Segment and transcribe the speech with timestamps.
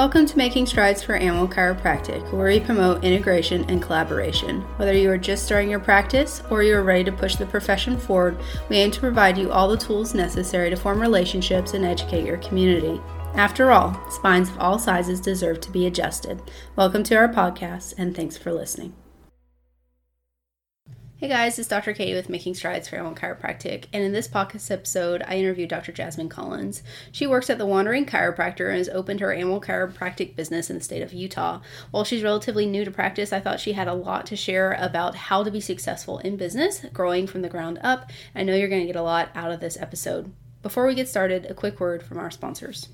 [0.00, 4.62] Welcome to Making Strides for Animal Chiropractic, where we promote integration and collaboration.
[4.78, 7.98] Whether you are just starting your practice or you are ready to push the profession
[7.98, 8.38] forward,
[8.70, 12.38] we aim to provide you all the tools necessary to form relationships and educate your
[12.38, 12.98] community.
[13.34, 16.40] After all, spines of all sizes deserve to be adjusted.
[16.76, 18.94] Welcome to our podcast, and thanks for listening.
[21.20, 21.92] Hey guys, it's Dr.
[21.92, 25.92] Katie with Making Strides for Animal Chiropractic, and in this podcast episode, I interviewed Dr.
[25.92, 26.82] Jasmine Collins.
[27.12, 30.82] She works at the Wandering Chiropractor and has opened her animal chiropractic business in the
[30.82, 31.60] state of Utah.
[31.90, 35.14] While she's relatively new to practice, I thought she had a lot to share about
[35.14, 38.10] how to be successful in business, growing from the ground up.
[38.34, 40.32] I know you're going to get a lot out of this episode.
[40.62, 42.88] Before we get started, a quick word from our sponsors.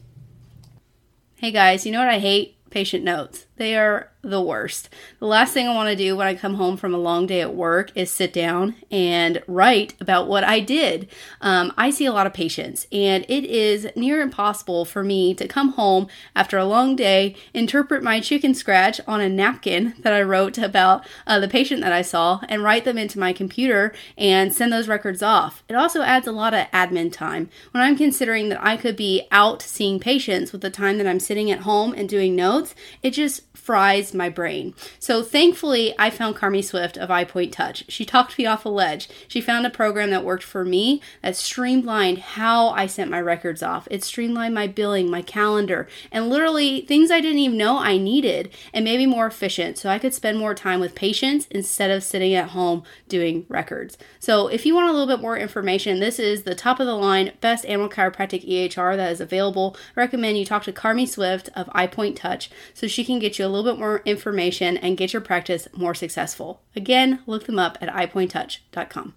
[1.36, 2.56] Hey guys, you know what I hate?
[2.70, 3.45] Patient notes.
[3.56, 4.88] They are the worst.
[5.20, 7.40] The last thing I want to do when I come home from a long day
[7.40, 11.08] at work is sit down and write about what I did.
[11.40, 15.46] Um, I see a lot of patients, and it is near impossible for me to
[15.46, 20.22] come home after a long day, interpret my chicken scratch on a napkin that I
[20.22, 24.52] wrote about uh, the patient that I saw, and write them into my computer and
[24.52, 25.62] send those records off.
[25.68, 27.48] It also adds a lot of admin time.
[27.70, 31.20] When I'm considering that I could be out seeing patients with the time that I'm
[31.20, 34.74] sitting at home and doing notes, it just fries my brain.
[34.98, 37.84] So thankfully, I found Carmi Swift of iPoint Touch.
[37.88, 39.08] She talked me off a ledge.
[39.28, 43.62] She found a program that worked for me that streamlined how I sent my records
[43.62, 43.88] off.
[43.90, 48.50] It streamlined my billing, my calendar, and literally things I didn't even know I needed
[48.72, 52.04] and made me more efficient so I could spend more time with patients instead of
[52.04, 53.96] sitting at home doing records.
[54.18, 56.94] So if you want a little bit more information, this is the top of the
[56.94, 59.76] line best animal chiropractic EHR that is available.
[59.96, 63.45] I recommend you talk to Carmi Swift of iPoint Touch so she can get you
[63.46, 66.60] a little bit more information and get your practice more successful.
[66.74, 69.14] Again, look them up at ipointtouch.com.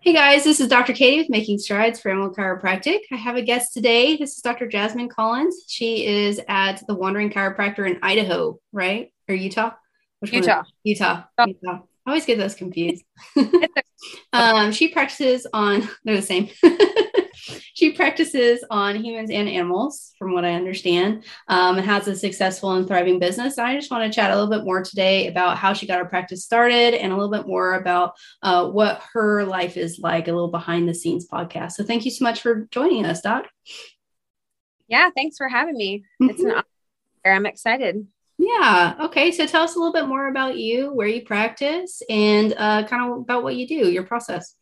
[0.00, 0.92] Hey guys, this is Dr.
[0.94, 2.98] Katie with Making Strides for Animal Chiropractic.
[3.12, 4.16] I have a guest today.
[4.16, 4.66] This is Dr.
[4.66, 5.62] Jasmine Collins.
[5.68, 9.12] She is at the Wandering Chiropractor in Idaho, right?
[9.28, 9.70] Or Utah?
[10.18, 10.64] Which Utah.
[10.82, 11.22] Utah.
[11.38, 11.46] Oh.
[11.46, 11.82] Utah.
[12.04, 13.04] I always get those confused.
[14.32, 16.48] um, she practices on, they're the same.
[17.74, 22.72] she practices on humans and animals, from what I understand, um, and has a successful
[22.72, 23.58] and thriving business.
[23.58, 26.04] I just want to chat a little bit more today about how she got her
[26.04, 30.32] practice started and a little bit more about uh, what her life is like, a
[30.32, 31.72] little behind the scenes podcast.
[31.72, 33.46] So thank you so much for joining us, Doc.
[34.88, 36.04] Yeah, thanks for having me.
[36.20, 36.30] Mm-hmm.
[36.30, 36.64] It's an honor.
[37.24, 38.06] I'm excited.
[38.38, 38.96] Yeah.
[39.02, 39.30] Okay.
[39.30, 43.10] So tell us a little bit more about you, where you practice, and uh, kind
[43.10, 44.56] of about what you do, your process.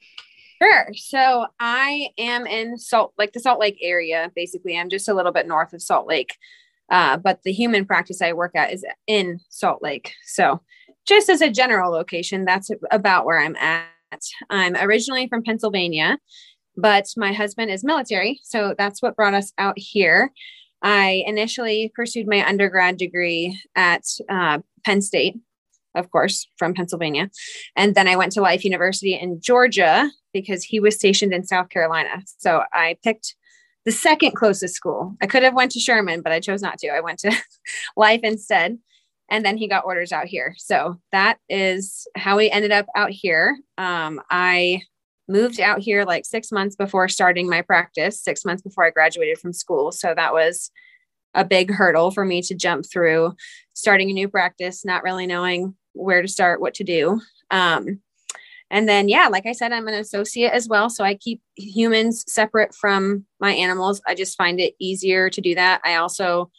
[0.63, 0.89] Sure.
[0.95, 4.31] So I am in Salt, like the Salt Lake area.
[4.37, 6.37] Basically, I'm just a little bit north of Salt Lake,
[6.91, 10.13] uh, but the human practice I work at is in Salt Lake.
[10.27, 10.61] So,
[11.09, 13.87] just as a general location, that's about where I'm at.
[14.51, 16.19] I'm originally from Pennsylvania,
[16.77, 20.31] but my husband is military, so that's what brought us out here.
[20.83, 25.37] I initially pursued my undergrad degree at uh, Penn State
[25.95, 27.31] of course, from Pennsylvania.
[27.77, 31.69] And then I went to Life University in Georgia because he was stationed in South
[31.69, 32.23] Carolina.
[32.39, 33.35] So I picked
[33.85, 35.17] the second closest school.
[35.23, 36.89] I could have went to Sherman, but I chose not to.
[36.89, 37.33] I went to
[37.97, 38.79] Life instead.
[39.31, 40.55] And then he got orders out here.
[40.59, 43.57] So that is how we ended up out here.
[43.79, 44.83] Um, I
[45.29, 49.39] moved out here like six months before starting my practice, six months before I graduated
[49.39, 49.93] from school.
[49.93, 50.73] So that was
[51.35, 53.35] a big hurdle for me to jump through
[53.73, 57.21] starting a new practice, not really knowing where to start, what to do.
[57.53, 58.01] Um,
[58.71, 60.89] and then, yeah, like I said, I'm an associate as well.
[60.89, 64.01] So I keep humans separate from my animals.
[64.07, 65.81] I just find it easier to do that.
[65.85, 66.51] I also,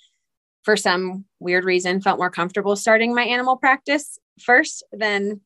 [0.64, 5.40] for some weird reason, felt more comfortable starting my animal practice first than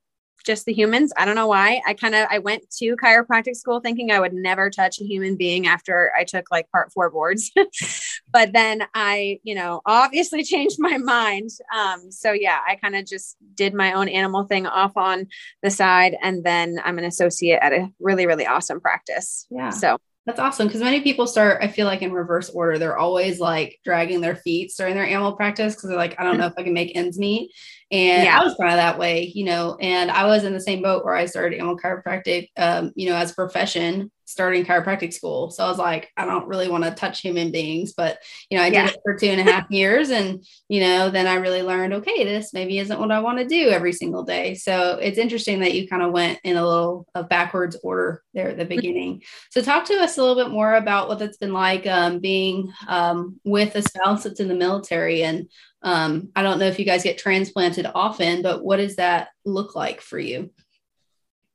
[0.45, 1.11] just the humans.
[1.17, 1.81] I don't know why.
[1.85, 5.35] I kind of I went to chiropractic school thinking I would never touch a human
[5.35, 7.51] being after I took like part 4 boards.
[8.31, 11.50] but then I, you know, obviously changed my mind.
[11.75, 15.28] Um so yeah, I kind of just did my own animal thing off on
[15.64, 19.47] the side and then I'm an associate at a really really awesome practice.
[19.49, 19.70] Yeah.
[19.70, 22.79] So that's awesome because many people start, I feel like, in reverse order.
[22.79, 26.39] They're always like dragging their feet during their animal practice because they're like, I don't
[26.39, 27.51] know if I can make ends meet.
[27.91, 28.39] And yeah.
[28.39, 31.05] I was kind of that way, you know, and I was in the same boat
[31.05, 35.51] where I started animal chiropractic, um, you know, as a profession, starting chiropractic school.
[35.51, 38.19] So I was like, I don't really want to touch human beings, but
[38.49, 38.87] you know, I yeah.
[38.87, 40.09] did it for two and a half years.
[40.09, 43.47] And, you know, then I really learned, okay, this maybe isn't what I want to
[43.47, 44.55] do every single day.
[44.55, 48.49] So it's interesting that you kind of went in a little of backwards order there
[48.49, 48.75] at the mm-hmm.
[48.75, 49.23] beginning.
[49.51, 52.73] So talk to us a little bit more about what it's been like um, being
[52.87, 55.47] um, with a spouse that's in the military and
[55.85, 59.75] um, I don't know if you guys get transplanted often, but what does that look
[59.75, 60.49] like for you?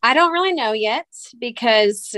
[0.02, 1.06] I don't really know yet
[1.38, 2.14] because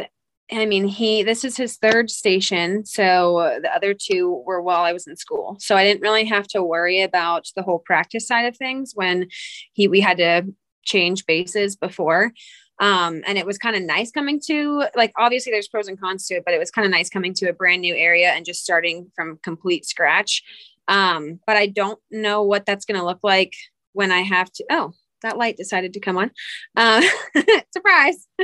[0.50, 2.84] I mean, he, this is his third station.
[2.84, 5.56] So the other two were while I was in school.
[5.60, 9.28] So I didn't really have to worry about the whole practice side of things when
[9.72, 10.52] he, we had to
[10.84, 12.32] change bases before.
[12.80, 16.26] Um, and it was kind of nice coming to like obviously there's pros and cons
[16.26, 18.44] to it, but it was kind of nice coming to a brand new area and
[18.44, 20.42] just starting from complete scratch.
[20.88, 23.54] Um, but I don't know what that's going to look like
[23.92, 24.64] when I have to.
[24.70, 24.92] Oh,
[25.22, 26.30] that light decided to come on.
[26.76, 27.02] Uh,
[27.72, 28.26] surprise.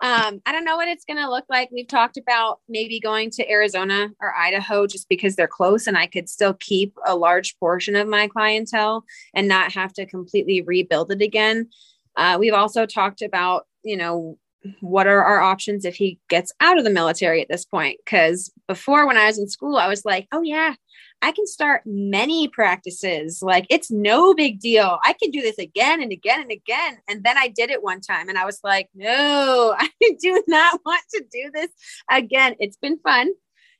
[0.00, 1.70] um, I don't know what it's going to look like.
[1.72, 6.06] We've talked about maybe going to Arizona or Idaho just because they're close and I
[6.06, 9.04] could still keep a large portion of my clientele
[9.34, 11.68] and not have to completely rebuild it again.
[12.16, 14.38] Uh, we've also talked about, you know,
[14.80, 17.98] what are our options if he gets out of the military at this point?
[18.04, 20.74] Because before, when I was in school, I was like, oh, yeah,
[21.22, 23.40] I can start many practices.
[23.42, 24.98] Like it's no big deal.
[25.04, 26.98] I can do this again and again and again.
[27.08, 29.88] And then I did it one time and I was like, no, I
[30.20, 31.70] do not want to do this
[32.10, 32.56] again.
[32.58, 33.30] It's been fun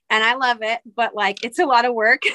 [0.08, 2.22] and I love it, but like it's a lot of work.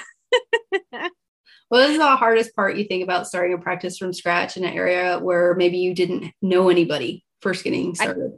[1.70, 4.74] What is the hardest part you think about starting a practice from scratch in an
[4.74, 8.32] area where maybe you didn't know anybody first getting started?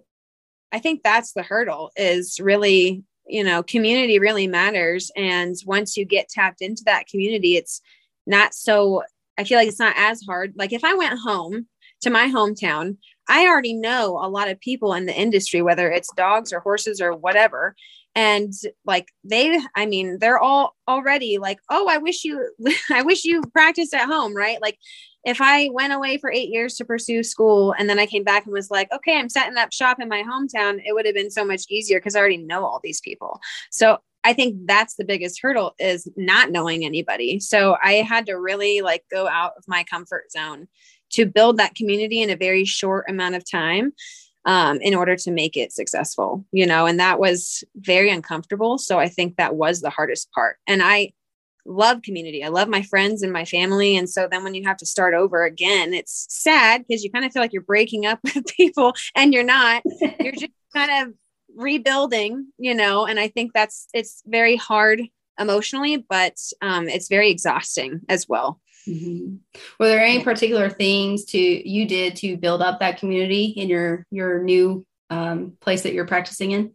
[0.71, 5.11] I, I think that's the hurdle is really, you know, community really matters.
[5.15, 7.81] And once you get tapped into that community, it's
[8.25, 9.03] not so,
[9.37, 10.53] I feel like it's not as hard.
[10.55, 11.67] Like if I went home
[12.01, 12.97] to my hometown,
[13.27, 16.99] I already know a lot of people in the industry, whether it's dogs or horses
[16.99, 17.75] or whatever
[18.15, 18.53] and
[18.85, 22.49] like they i mean they're all already like oh i wish you
[22.91, 24.77] i wish you practiced at home right like
[25.25, 28.45] if i went away for eight years to pursue school and then i came back
[28.45, 31.31] and was like okay i'm setting up shop in my hometown it would have been
[31.31, 33.39] so much easier because i already know all these people
[33.71, 38.33] so i think that's the biggest hurdle is not knowing anybody so i had to
[38.33, 40.67] really like go out of my comfort zone
[41.11, 43.93] to build that community in a very short amount of time
[44.45, 48.77] um, in order to make it successful, you know, and that was very uncomfortable.
[48.77, 50.57] So I think that was the hardest part.
[50.65, 51.11] And I
[51.65, 52.43] love community.
[52.43, 53.95] I love my friends and my family.
[53.95, 57.25] And so then when you have to start over again, it's sad because you kind
[57.25, 59.83] of feel like you're breaking up with people and you're not.
[60.19, 61.13] You're just kind of
[61.55, 65.01] rebuilding, you know, and I think that's it's very hard
[65.39, 68.59] emotionally, but um, it's very exhausting as well.
[68.87, 69.35] Mm-hmm.
[69.79, 74.05] Were there any particular things to you did to build up that community in your
[74.11, 76.73] your new um, place that you're practicing in?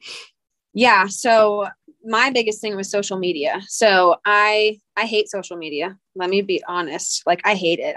[0.73, 1.07] Yeah.
[1.07, 1.69] So
[2.05, 3.61] my biggest thing was social media.
[3.67, 5.97] So I I hate social media.
[6.15, 7.23] Let me be honest.
[7.27, 7.97] Like I hate it.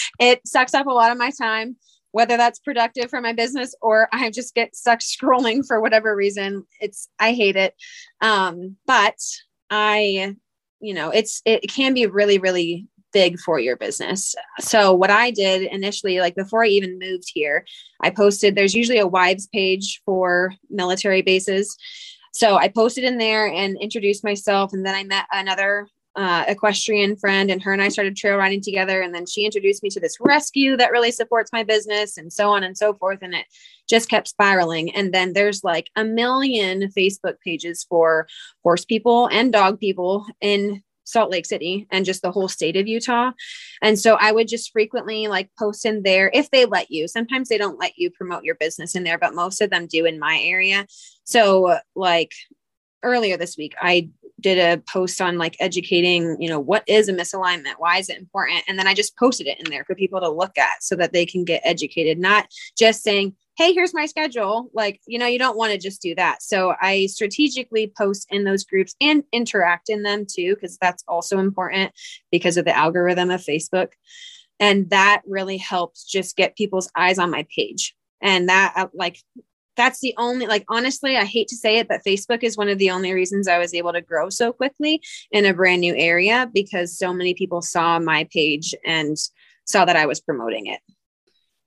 [0.20, 1.76] it sucks up a lot of my time,
[2.12, 6.64] whether that's productive for my business or I just get stuck scrolling for whatever reason.
[6.80, 7.74] It's I hate it.
[8.20, 9.18] Um, but
[9.70, 10.36] I,
[10.80, 14.34] you know, it's it can be really, really big for your business.
[14.60, 17.64] So what I did initially, like before I even moved here,
[18.02, 21.76] I posted, there's usually a wives page for military bases.
[22.36, 24.74] So I posted in there and introduced myself.
[24.74, 28.60] And then I met another uh, equestrian friend and her and I started trail riding
[28.60, 29.00] together.
[29.00, 32.50] And then she introduced me to this rescue that really supports my business and so
[32.50, 33.20] on and so forth.
[33.22, 33.46] And it
[33.88, 34.94] just kept spiraling.
[34.94, 38.26] And then there's like a million Facebook pages for
[38.62, 42.86] horse people and dog people in Salt Lake City and just the whole state of
[42.86, 43.30] Utah.
[43.80, 47.08] And so I would just frequently like post in there if they let you.
[47.08, 50.04] Sometimes they don't let you promote your business in there, but most of them do
[50.04, 50.86] in my area.
[51.24, 52.32] So, like
[53.02, 57.12] earlier this week, I did a post on like educating, you know, what is a
[57.12, 57.74] misalignment?
[57.78, 58.62] Why is it important?
[58.68, 61.12] And then I just posted it in there for people to look at so that
[61.12, 64.70] they can get educated, not just saying, hey, here's my schedule.
[64.74, 66.42] Like, you know, you don't want to just do that.
[66.42, 71.38] So I strategically post in those groups and interact in them too, because that's also
[71.38, 71.92] important
[72.30, 73.92] because of the algorithm of Facebook.
[74.60, 77.94] And that really helps just get people's eyes on my page.
[78.20, 79.18] And that, uh, like,
[79.76, 82.78] that's the only, like, honestly, I hate to say it, but Facebook is one of
[82.78, 86.50] the only reasons I was able to grow so quickly in a brand new area
[86.52, 89.16] because so many people saw my page and
[89.64, 90.80] saw that I was promoting it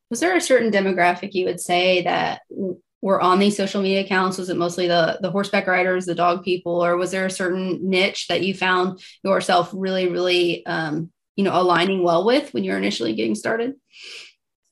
[0.09, 2.41] was there a certain demographic you would say that
[3.01, 4.37] were on these social media accounts?
[4.37, 7.89] Was it mostly the the horseback riders, the dog people, or was there a certain
[7.89, 12.77] niche that you found yourself really, really, um, you know, aligning well with when you're
[12.77, 13.75] initially getting started?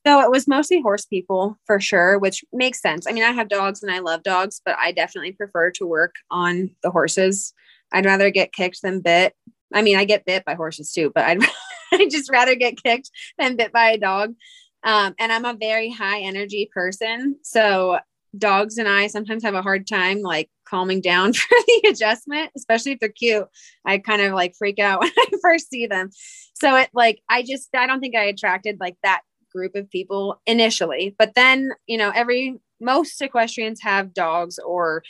[0.07, 3.05] So it was mostly horse people for sure, which makes sense.
[3.05, 6.15] I mean, I have dogs and I love dogs, but I definitely prefer to work
[6.31, 7.53] on the horses.
[7.91, 9.33] I'd rather get kicked than bit.
[9.73, 11.39] I mean, I get bit by horses too, but I'd,
[11.93, 14.33] I'd just rather get kicked than bit by a dog.
[14.81, 17.35] Um, and I'm a very high energy person.
[17.41, 17.99] So
[18.37, 22.93] dogs and I sometimes have a hard time like calming down for the adjustment, especially
[22.93, 23.47] if they're cute.
[23.85, 26.11] I kind of like freak out when I first see them.
[26.53, 29.21] So it like, I just, I don't think I attracted like that
[29.57, 31.15] group of people initially.
[31.17, 35.03] But then, you know, every most equestrians have dogs or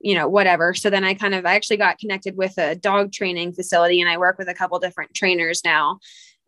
[0.00, 0.74] you know whatever.
[0.74, 4.10] So then i kind of i actually got connected with a dog training facility and
[4.10, 5.98] i work with a couple different trainers now.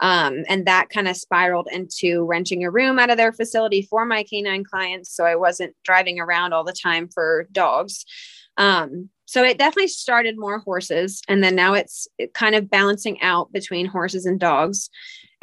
[0.01, 4.05] Um, and that kind of spiraled into renting a room out of their facility for
[4.05, 5.11] my canine clients.
[5.17, 8.05] So i wasn't driving around all the time for dogs.
[8.59, 13.53] Um, so it definitely started more horses and then now it's kind of balancing out
[13.53, 14.91] between horses and dogs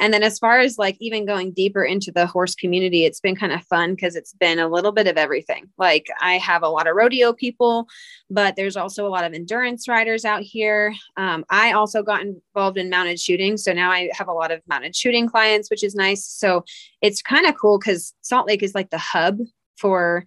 [0.00, 3.36] and then as far as like even going deeper into the horse community, it's been
[3.36, 5.68] kind of fun because it's been a little bit of everything.
[5.78, 7.86] Like I have a lot of rodeo people,
[8.28, 10.94] but there's also a lot of endurance riders out here.
[11.16, 13.56] Um, I also got involved in mounted shooting.
[13.56, 16.24] So now I have a lot of mounted shooting clients, which is nice.
[16.26, 16.64] So
[17.00, 19.38] it's kind of cool because Salt Lake is like the hub
[19.76, 20.24] for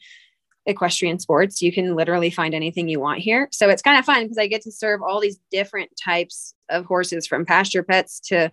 [0.68, 1.62] equestrian sports.
[1.62, 3.48] You can literally find anything you want here.
[3.52, 6.86] So it's kind of fun because I get to serve all these different types of
[6.86, 8.52] horses from pasture pets to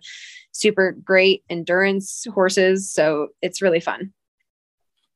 [0.51, 2.91] super great endurance horses.
[2.91, 4.13] So it's really fun.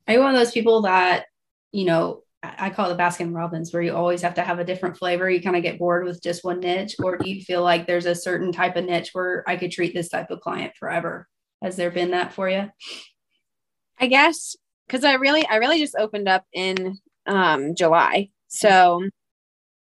[0.07, 1.25] Are you one of those people that,
[1.71, 4.63] you know, I call it the Baskin Robbins, where you always have to have a
[4.63, 5.29] different flavor.
[5.29, 8.05] You kind of get bored with just one niche, or do you feel like there's
[8.05, 11.27] a certain type of niche where I could treat this type of client forever?
[11.61, 12.69] Has there been that for you?
[13.99, 14.55] I guess
[14.89, 19.07] because I really, I really just opened up in um, July, so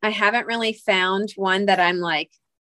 [0.03, 2.29] I haven't really found one that I'm like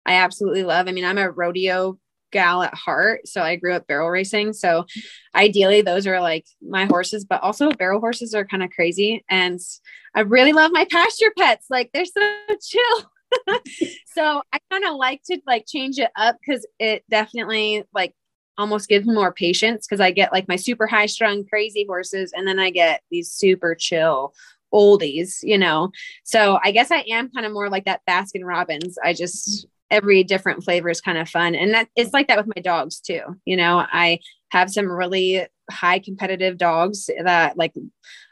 [0.06, 0.88] I absolutely love.
[0.88, 1.99] I mean, I'm a rodeo
[2.32, 3.26] gal at heart.
[3.26, 4.52] So I grew up barrel racing.
[4.52, 4.87] So
[5.35, 9.25] ideally, those are like my horses, but also barrel horses are kind of crazy.
[9.28, 9.58] And
[10.14, 11.66] I really love my pasture pets.
[11.70, 13.58] Like they're so chill.
[14.06, 18.14] so I kind of like to like change it up because it definitely like
[18.59, 22.47] almost gives more patience because I get like my super high strung crazy horses and
[22.47, 24.35] then I get these super chill
[24.73, 25.91] oldies, you know.
[26.25, 28.99] So I guess I am kind of more like that Baskin Robbins.
[29.03, 31.55] I just every different flavor is kind of fun.
[31.55, 33.21] And that it's like that with my dogs too.
[33.45, 34.21] You know, I
[34.51, 37.75] have some really high competitive dogs that like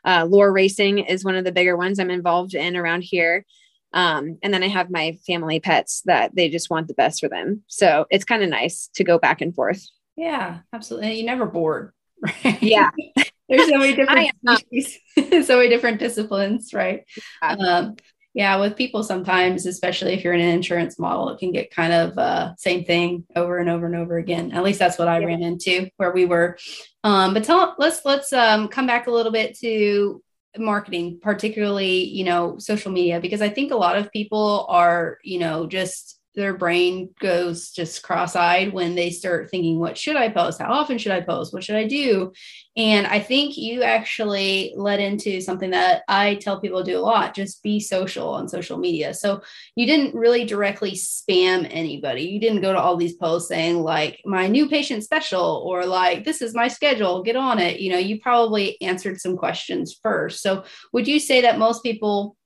[0.04, 3.44] uh, lure racing is one of the bigger ones I'm involved in around here.
[3.92, 7.28] Um, and then I have my family pets that they just want the best for
[7.28, 7.62] them.
[7.68, 9.86] So it's kind of nice to go back and forth.
[10.16, 11.18] Yeah, absolutely.
[11.18, 11.92] You never bored,
[12.44, 12.62] right?
[12.62, 12.90] Yeah.
[13.48, 17.04] There's so many different so many different disciplines, right?
[17.42, 17.52] Yeah.
[17.52, 17.96] Um,
[18.34, 21.92] yeah, with people sometimes, especially if you're in an insurance model, it can get kind
[21.92, 24.50] of uh, same thing over and over and over again.
[24.50, 25.26] At least that's what I yeah.
[25.26, 26.58] ran into where we were.
[27.04, 30.20] Um, but tell let's let's um, come back a little bit to
[30.58, 35.38] marketing, particularly you know social media, because I think a lot of people are you
[35.38, 40.60] know just their brain goes just cross-eyed when they start thinking what should i post?
[40.60, 41.52] How often should i post?
[41.52, 42.32] What should i do?
[42.76, 47.00] And i think you actually led into something that i tell people to do a
[47.00, 49.14] lot just be social on social media.
[49.14, 49.42] So
[49.76, 52.22] you didn't really directly spam anybody.
[52.22, 56.24] You didn't go to all these posts saying like my new patient special or like
[56.24, 57.80] this is my schedule get on it.
[57.80, 60.42] You know you probably answered some questions first.
[60.42, 62.36] So would you say that most people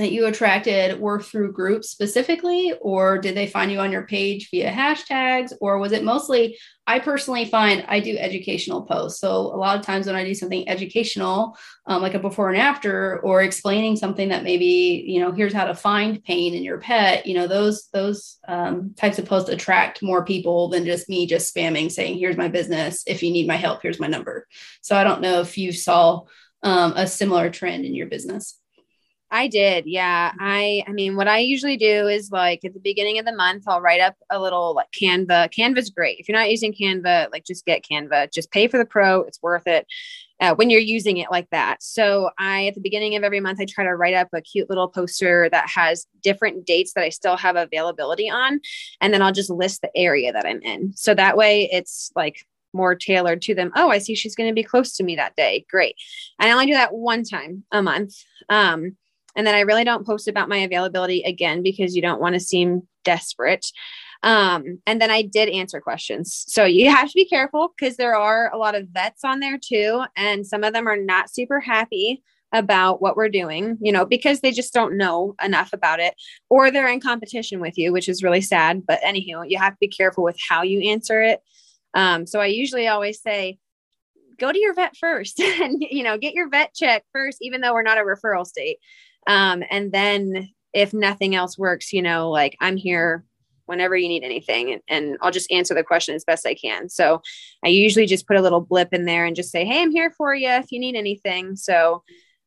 [0.00, 4.50] that you attracted were through groups specifically, or did they find you on your page
[4.50, 6.58] via hashtags, or was it mostly?
[6.86, 9.20] I personally find I do educational posts.
[9.20, 12.58] So a lot of times when I do something educational, um, like a before and
[12.58, 16.78] after, or explaining something that maybe you know, here's how to find pain in your
[16.78, 17.26] pet.
[17.26, 21.54] You know, those those um, types of posts attract more people than just me just
[21.54, 23.04] spamming saying, "Here's my business.
[23.06, 24.46] If you need my help, here's my number."
[24.80, 26.22] So I don't know if you saw
[26.62, 28.59] um, a similar trend in your business.
[29.32, 29.86] I did.
[29.86, 30.32] Yeah.
[30.40, 33.64] I I mean what I usually do is like at the beginning of the month
[33.66, 35.52] I'll write up a little like Canva.
[35.54, 36.18] Canva's great.
[36.18, 38.32] If you're not using Canva, like just get Canva.
[38.32, 39.20] Just pay for the pro.
[39.22, 39.86] It's worth it.
[40.40, 41.82] Uh, when you're using it like that.
[41.82, 44.70] So I at the beginning of every month I try to write up a cute
[44.70, 48.60] little poster that has different dates that I still have availability on
[49.00, 50.94] and then I'll just list the area that I'm in.
[50.96, 53.70] So that way it's like more tailored to them.
[53.76, 55.66] Oh, I see she's going to be close to me that day.
[55.70, 55.96] Great.
[56.38, 58.14] And I only do that one time a month.
[58.48, 58.96] Um,
[59.36, 62.40] and then I really don't post about my availability again because you don't want to
[62.40, 63.66] seem desperate.
[64.22, 66.44] Um, and then I did answer questions.
[66.46, 69.58] So you have to be careful because there are a lot of vets on there
[69.58, 70.04] too.
[70.16, 72.22] And some of them are not super happy
[72.52, 76.14] about what we're doing, you know, because they just don't know enough about it
[76.48, 78.84] or they're in competition with you, which is really sad.
[78.84, 81.40] But anywho, you have to be careful with how you answer it.
[81.94, 83.58] Um, so I usually always say,
[84.38, 87.72] go to your vet first and, you know, get your vet check first, even though
[87.72, 88.78] we're not a referral state.
[89.26, 93.24] Um, and then if nothing else works, you know, like I'm here
[93.66, 96.88] whenever you need anything and, and, I'll just answer the question as best I can.
[96.88, 97.22] So
[97.64, 100.10] I usually just put a little blip in there and just say, Hey, I'm here
[100.10, 101.54] for you if you need anything.
[101.54, 102.02] So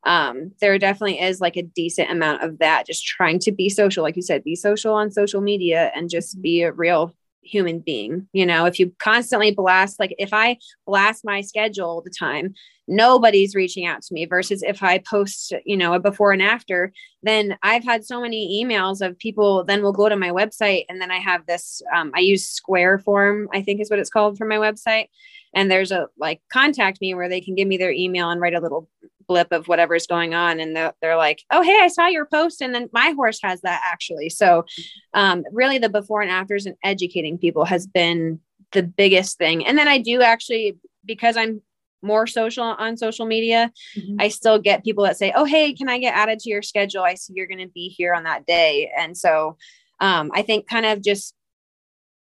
[0.06, 4.03] um, there definitely is like a decent amount of that, just trying to be social,
[4.03, 8.27] like you said, be social on social media and just be a real human being.
[8.33, 12.53] You know, if you constantly blast, like if I blast my schedule all the time,
[12.88, 16.91] nobody's reaching out to me versus if I post, you know, a before and after,
[17.21, 21.01] then I've had so many emails of people then will go to my website and
[21.01, 24.38] then I have this, um, I use Square form, I think is what it's called
[24.38, 25.07] for my website.
[25.55, 28.55] And there's a like contact me where they can give me their email and write
[28.55, 28.89] a little
[29.27, 32.62] blip of whatever's going on and they're, they're like oh hey i saw your post
[32.62, 34.30] and then my horse has that actually.
[34.30, 34.65] So
[35.13, 38.39] um, really the before and afters and educating people has been
[38.72, 39.65] the biggest thing.
[39.65, 41.62] And then i do actually because i'm
[42.01, 44.18] more social on social media mm-hmm.
[44.20, 47.03] i still get people that say oh hey can i get added to your schedule?
[47.03, 48.92] I see you're going to be here on that day.
[48.98, 49.58] And so
[50.00, 51.34] um, i think kind of just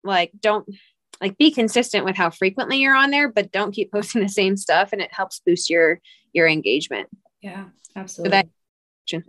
[0.04, 0.68] like don't
[1.22, 4.58] like be consistent with how frequently you're on there but don't keep posting the same
[4.58, 6.02] stuff and it helps boost your
[6.34, 7.10] your engagement.
[7.42, 8.30] Yeah, absolutely.
[8.30, 8.48] So that,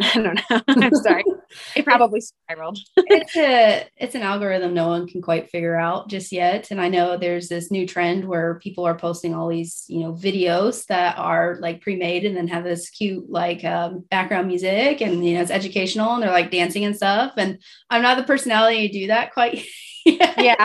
[0.00, 0.60] I don't know.
[0.68, 1.24] I'm sorry.
[1.76, 2.78] It probably spiraled.
[2.96, 6.70] it's a it's an algorithm no one can quite figure out just yet.
[6.70, 10.14] And I know there's this new trend where people are posting all these, you know,
[10.14, 15.22] videos that are like pre-made and then have this cute like um, background music and
[15.26, 17.34] you know it's educational and they're like dancing and stuff.
[17.36, 17.58] And
[17.90, 19.62] I'm not the personality to do that quite
[20.06, 20.34] yet.
[20.38, 20.64] Yeah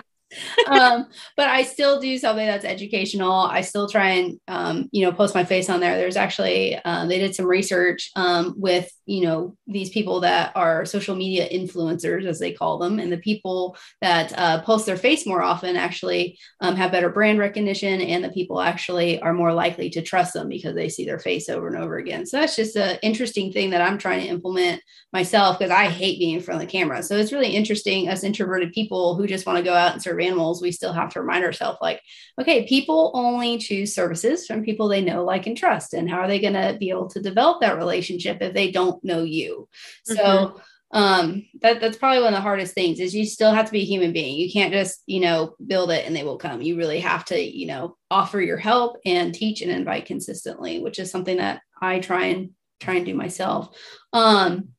[0.68, 3.34] um, but I still do something that's educational.
[3.34, 5.98] I still try and, um, you know, post my face on there.
[5.98, 10.86] There's actually, uh, they did some research um, with, you know, these people that are
[10.86, 13.00] social media influencers, as they call them.
[13.00, 17.40] And the people that uh, post their face more often actually um, have better brand
[17.40, 18.02] recognition.
[18.02, 21.50] And the people actually are more likely to trust them because they see their face
[21.50, 22.26] over and over again.
[22.26, 24.82] So that's just an interesting thing that I'm trying to implement
[25.14, 27.02] myself because I hate being in front of the camera.
[27.02, 30.20] So it's really interesting us introverted people who just want to go out and serve
[30.28, 32.02] animals, we still have to remind ourselves like,
[32.40, 35.94] okay, people only choose services from people they know, like, and trust.
[35.94, 39.04] And how are they going to be able to develop that relationship if they don't
[39.04, 39.68] know you?
[40.10, 40.16] Mm-hmm.
[40.16, 40.62] So,
[40.94, 43.82] um that, that's probably one of the hardest things is you still have to be
[43.82, 46.78] a human being you can't just you know build it and they will come you
[46.78, 51.12] really have to you know offer your help and teach and invite consistently which is
[51.12, 53.76] something that i try and try and do myself
[54.14, 54.70] um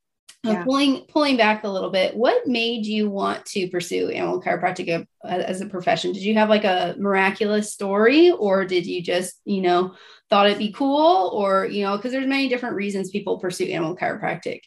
[0.44, 0.64] yeah.
[0.64, 5.60] pulling pulling back a little bit what made you want to pursue animal chiropractic as
[5.60, 6.12] a profession?
[6.12, 9.94] Did you have like a miraculous story or did you just you know
[10.30, 11.30] thought it'd be cool?
[11.34, 14.60] Or you know because there's many different reasons people pursue animal chiropractic.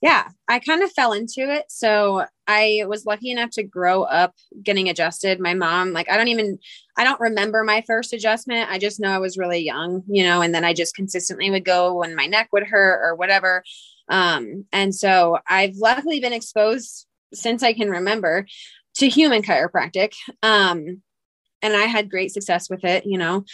[0.00, 1.64] Yeah i kind of fell into it.
[1.68, 5.38] So i was lucky enough to grow up getting adjusted.
[5.38, 6.58] My mom like i don't even
[6.96, 8.70] i don't remember my first adjustment.
[8.70, 11.64] I just know i was really young you know and then i just consistently would
[11.66, 13.62] go when my neck would hurt or whatever
[14.08, 18.46] um, and so I've luckily been exposed since I can remember
[18.96, 20.14] to human chiropractic.
[20.42, 21.02] Um,
[21.62, 23.44] and I had great success with it, you know,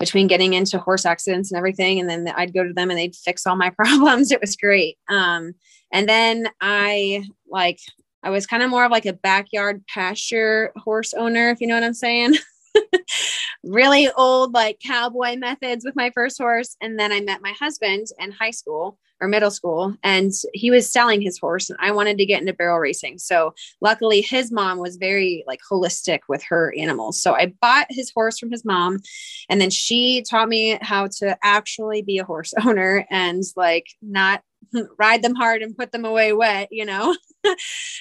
[0.00, 2.00] between getting into horse accidents and everything.
[2.00, 4.32] And then I'd go to them and they'd fix all my problems.
[4.32, 4.96] It was great.
[5.08, 5.54] Um,
[5.92, 7.78] and then I like,
[8.22, 11.74] I was kind of more of like a backyard pasture horse owner, if you know
[11.74, 12.34] what I'm saying.
[13.64, 16.76] really old, like cowboy methods with my first horse.
[16.80, 20.90] And then I met my husband in high school or middle school and he was
[20.90, 23.18] selling his horse and I wanted to get into barrel racing.
[23.18, 27.20] So luckily his mom was very like holistic with her animals.
[27.20, 29.00] So I bought his horse from his mom
[29.48, 34.42] and then she taught me how to actually be a horse owner and like not
[34.98, 37.16] ride them hard and put them away wet, you know?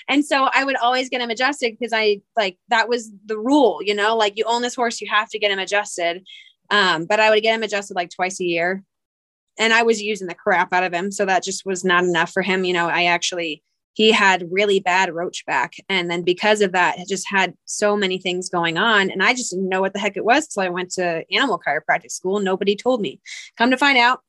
[0.07, 3.79] and so I would always get him adjusted because I like that was the rule,
[3.81, 6.23] you know, like you own this horse, you have to get him adjusted.
[6.69, 8.83] Um, but I would get him adjusted like twice a year
[9.57, 11.11] and I was using the crap out of him.
[11.11, 12.63] So that just was not enough for him.
[12.63, 15.73] You know, I actually, he had really bad roach back.
[15.89, 19.09] And then because of that, it just had so many things going on.
[19.09, 21.59] And I just didn't know what the heck it was till I went to animal
[21.65, 22.39] chiropractic school.
[22.39, 23.19] Nobody told me.
[23.57, 24.21] Come to find out,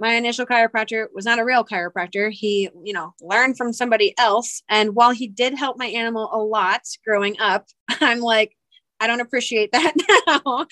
[0.00, 2.30] my initial chiropractor was not a real chiropractor.
[2.32, 4.62] He, you know, learned from somebody else.
[4.68, 7.66] And while he did help my animal a lot growing up,
[8.00, 8.56] I'm like,
[8.98, 9.94] I don't appreciate that
[10.46, 10.66] now.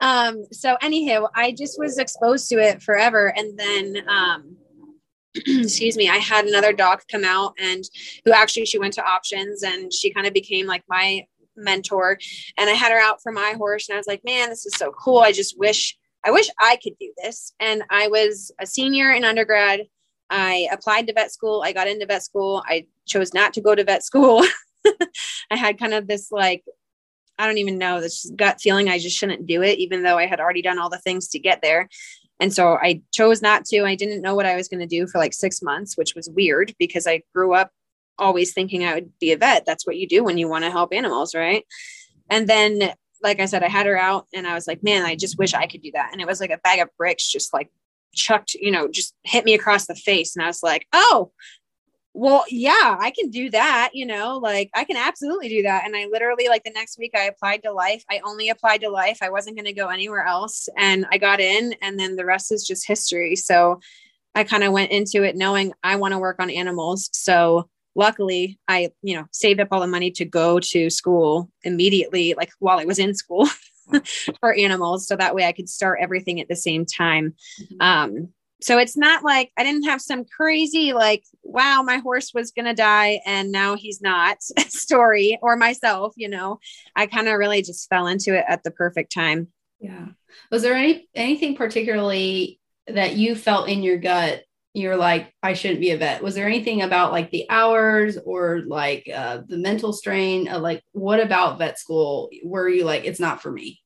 [0.00, 3.32] um, so anyhow, I just was exposed to it forever.
[3.36, 4.56] And then, um,
[5.34, 7.84] excuse me, I had another doc come out and
[8.24, 12.18] who actually, she went to options and she kind of became like my mentor.
[12.56, 14.74] And I had her out for my horse and I was like, man, this is
[14.74, 15.18] so cool.
[15.18, 17.52] I just wish, I wish I could do this.
[17.60, 19.86] And I was a senior in undergrad.
[20.28, 21.62] I applied to vet school.
[21.64, 22.62] I got into vet school.
[22.66, 24.44] I chose not to go to vet school.
[25.50, 26.64] I had kind of this like
[27.38, 30.26] I don't even know this gut feeling I just shouldn't do it, even though I
[30.26, 31.88] had already done all the things to get there.
[32.38, 33.84] And so I chose not to.
[33.84, 36.28] I didn't know what I was going to do for like six months, which was
[36.28, 37.70] weird because I grew up
[38.18, 39.64] always thinking I would be a vet.
[39.64, 41.64] That's what you do when you want to help animals, right?
[42.28, 45.14] And then, like I said, I had her out and I was like, man, I
[45.14, 46.10] just wish I could do that.
[46.12, 47.70] And it was like a bag of bricks just like
[48.14, 50.36] chucked, you know, just hit me across the face.
[50.36, 51.32] And I was like, oh,
[52.12, 53.90] well, yeah, I can do that.
[53.94, 55.84] You know, like I can absolutely do that.
[55.84, 58.04] And I literally, like the next week, I applied to life.
[58.10, 59.18] I only applied to life.
[59.22, 60.68] I wasn't going to go anywhere else.
[60.76, 63.36] And I got in, and then the rest is just history.
[63.36, 63.80] So
[64.34, 67.10] I kind of went into it knowing I want to work on animals.
[67.12, 72.34] So luckily, I, you know, saved up all the money to go to school immediately,
[72.36, 73.48] like while I was in school
[74.40, 75.06] for animals.
[75.06, 77.34] So that way I could start everything at the same time.
[77.60, 77.80] Mm-hmm.
[77.80, 78.28] Um,
[78.62, 82.66] so it's not like I didn't have some crazy like wow my horse was going
[82.66, 86.58] to die and now he's not story or myself you know
[86.94, 89.48] I kind of really just fell into it at the perfect time
[89.80, 90.08] yeah
[90.50, 95.80] was there any anything particularly that you felt in your gut you're like I shouldn't
[95.80, 99.92] be a vet was there anything about like the hours or like uh, the mental
[99.92, 103.80] strain uh, like what about vet school were you like it's not for me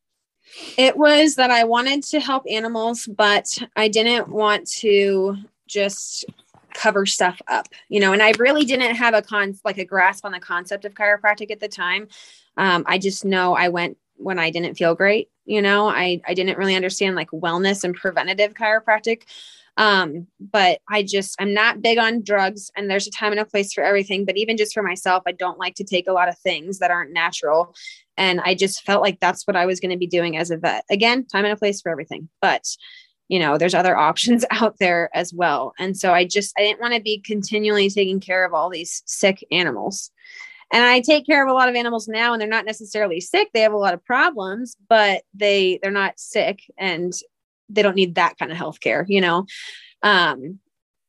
[0.76, 6.24] it was that I wanted to help animals, but I didn't want to just
[6.74, 10.24] cover stuff up, you know, and I really didn't have a con like a grasp
[10.24, 12.08] on the concept of chiropractic at the time.
[12.56, 16.34] Um, I just know I went when I didn't feel great, you know, I, I
[16.34, 19.22] didn't really understand like wellness and preventative chiropractic.
[19.76, 23.44] Um, but I just, I'm not big on drugs and there's a time and a
[23.44, 24.24] place for everything.
[24.24, 26.90] But even just for myself, I don't like to take a lot of things that
[26.90, 27.74] aren't natural.
[28.16, 30.56] And I just felt like that's what I was going to be doing as a
[30.56, 30.84] vet.
[30.90, 32.28] Again, time and a place for everything.
[32.40, 32.64] But
[33.28, 36.80] you know there's other options out there as well and so i just i didn't
[36.80, 40.10] want to be continually taking care of all these sick animals
[40.72, 43.48] and i take care of a lot of animals now and they're not necessarily sick
[43.54, 47.14] they have a lot of problems but they they're not sick and
[47.68, 49.46] they don't need that kind of health care you know
[50.03, 50.59] um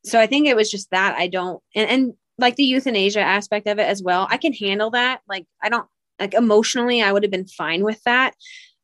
[0.04, 3.68] so i think it was just that i don't and, and like the euthanasia aspect
[3.68, 5.88] of it as well i can handle that like i don't
[6.20, 8.34] like emotionally i would have been fine with that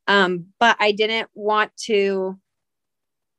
[0.08, 2.38] um but i didn't want to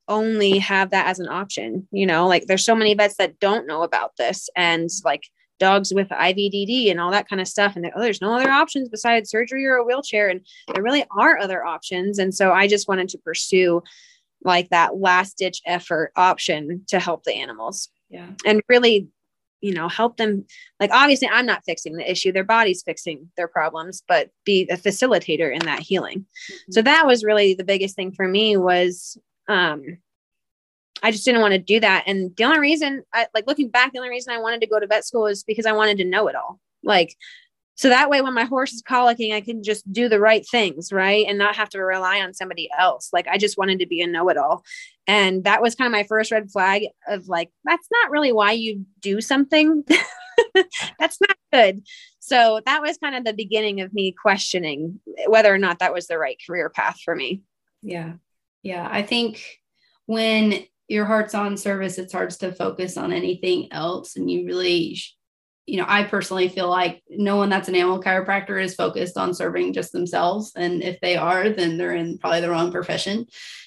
[0.09, 3.67] only have that as an option you know like there's so many vets that don't
[3.67, 5.23] know about this and like
[5.63, 7.77] dogs with IVDD and all that kind of stuff.
[7.77, 10.29] And oh, there's no other options besides surgery or a wheelchair.
[10.29, 10.41] And
[10.75, 12.19] there really are other options.
[12.19, 13.81] And so I just wanted to pursue
[14.45, 17.89] like that last ditch effort option to help the animals.
[18.11, 18.29] Yeah.
[18.45, 19.09] And really
[19.63, 20.45] you know help them
[20.81, 24.77] like obviously i'm not fixing the issue their body's fixing their problems but be a
[24.77, 26.73] facilitator in that healing mm-hmm.
[26.73, 29.17] so that was really the biggest thing for me was
[29.49, 29.83] um
[31.03, 33.93] i just didn't want to do that and the only reason i like looking back
[33.93, 36.05] the only reason i wanted to go to vet school is because i wanted to
[36.05, 37.17] know it all like
[37.75, 40.93] so that way when my horse is colicking i can just do the right things
[40.93, 41.27] right?
[41.27, 43.11] And not have to rely on somebody else.
[43.13, 44.65] Like i just wanted to be a know-it-all.
[45.07, 48.53] And that was kind of my first red flag of like that's not really why
[48.53, 49.85] you do something.
[50.99, 51.83] That's not good.
[52.21, 56.07] So that was kind of the beginning of me questioning whether or not that was
[56.07, 57.43] the right career path for me.
[57.83, 58.15] Yeah.
[58.63, 58.89] Yeah.
[58.91, 59.45] I think
[60.07, 64.17] when your heart's on service it's hard to focus on anything else.
[64.17, 64.99] And you really
[65.67, 69.33] you know, I personally feel like no one that's an animal chiropractor is focused on
[69.33, 70.53] serving just themselves.
[70.57, 73.27] And if they are, then they're in probably the wrong profession.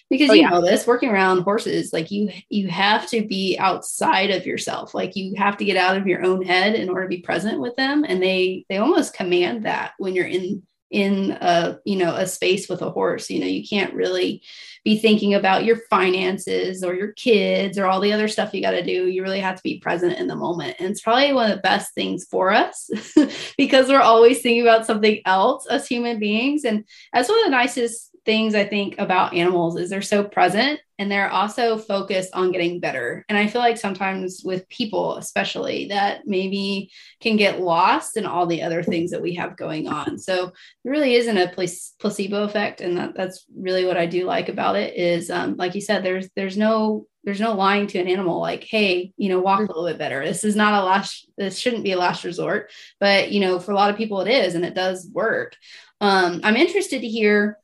[0.09, 0.49] Because oh, you yeah.
[0.49, 4.93] know this, working around horses, like you you have to be outside of yourself.
[4.93, 7.59] Like you have to get out of your own head in order to be present
[7.59, 8.05] with them.
[8.07, 10.61] And they they almost command that when you're in
[10.95, 13.29] in a you know a space with a horse.
[13.29, 14.41] You know you can't really
[14.85, 18.71] be thinking about your finances or your kids or all the other stuff you got
[18.71, 19.07] to do.
[19.07, 20.77] You really have to be present in the moment.
[20.79, 22.89] And it's probably one of the best things for us
[23.57, 26.63] because we're always thinking about something else as human beings.
[26.63, 30.79] And that's one of the nicest things I think about animals is they're so present
[30.97, 33.25] and they're also focused on getting better.
[33.27, 38.47] And I feel like sometimes with people, especially, that maybe can get lost in all
[38.47, 40.17] the other things that we have going on.
[40.17, 41.51] So there really isn't a
[41.99, 44.95] placebo effect, and that, that's really what I do like about it.
[44.95, 48.63] Is um, like you said, there's there's no there's no lying to an animal like
[48.63, 51.83] hey you know walk a little bit better this is not a last this shouldn't
[51.83, 54.63] be a last resort but you know for a lot of people it is and
[54.63, 55.55] it does work
[56.01, 57.57] um, i'm interested to hear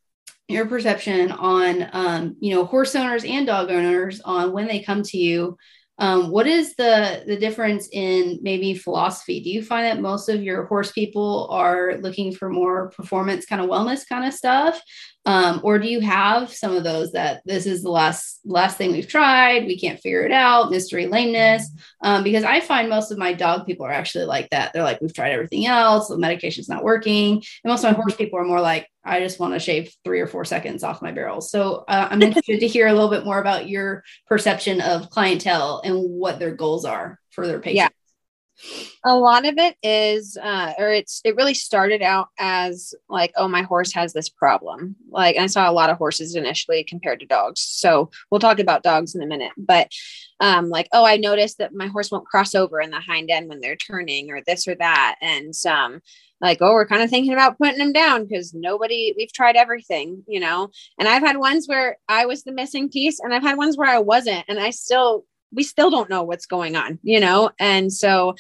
[0.52, 5.04] your perception on um, you know horse owners and dog owners on when they come
[5.04, 5.58] to you.
[5.98, 9.42] Um, what is the the difference in maybe philosophy?
[9.42, 13.62] Do you find that most of your horse people are looking for more performance kind
[13.62, 14.82] of wellness kind of stuff
[15.26, 18.92] um, or do you have some of those that this is the last last thing
[18.92, 21.70] we've tried we can't figure it out mystery lameness?
[22.02, 24.74] Um, because i find most of my dog people are actually like that.
[24.74, 27.34] They're like we've tried everything else the medication's not working.
[27.34, 30.22] And most of my horse people are more like i just want to shave three
[30.22, 31.52] or four seconds off my barrels.
[31.52, 35.82] So uh, i'm interested to hear a little bit more about your perception of clientele
[35.84, 38.01] and what their goals are for their patients yeah
[39.06, 43.48] A lot of it is, uh, or it's, it really started out as like, oh,
[43.48, 44.96] my horse has this problem.
[45.10, 47.62] Like, I saw a lot of horses initially compared to dogs.
[47.62, 49.52] So we'll talk about dogs in a minute.
[49.58, 49.92] But
[50.40, 53.50] um, like, oh, I noticed that my horse won't cross over in the hind end
[53.50, 55.16] when they're turning or this or that.
[55.22, 56.02] And um,
[56.42, 60.24] like, oh, we're kind of thinking about putting them down because nobody, we've tried everything,
[60.28, 60.70] you know.
[61.00, 63.90] And I've had ones where I was the missing piece, and I've had ones where
[63.90, 67.52] I wasn't, and I still, we still don't know what's going on, you know.
[67.60, 68.36] And so,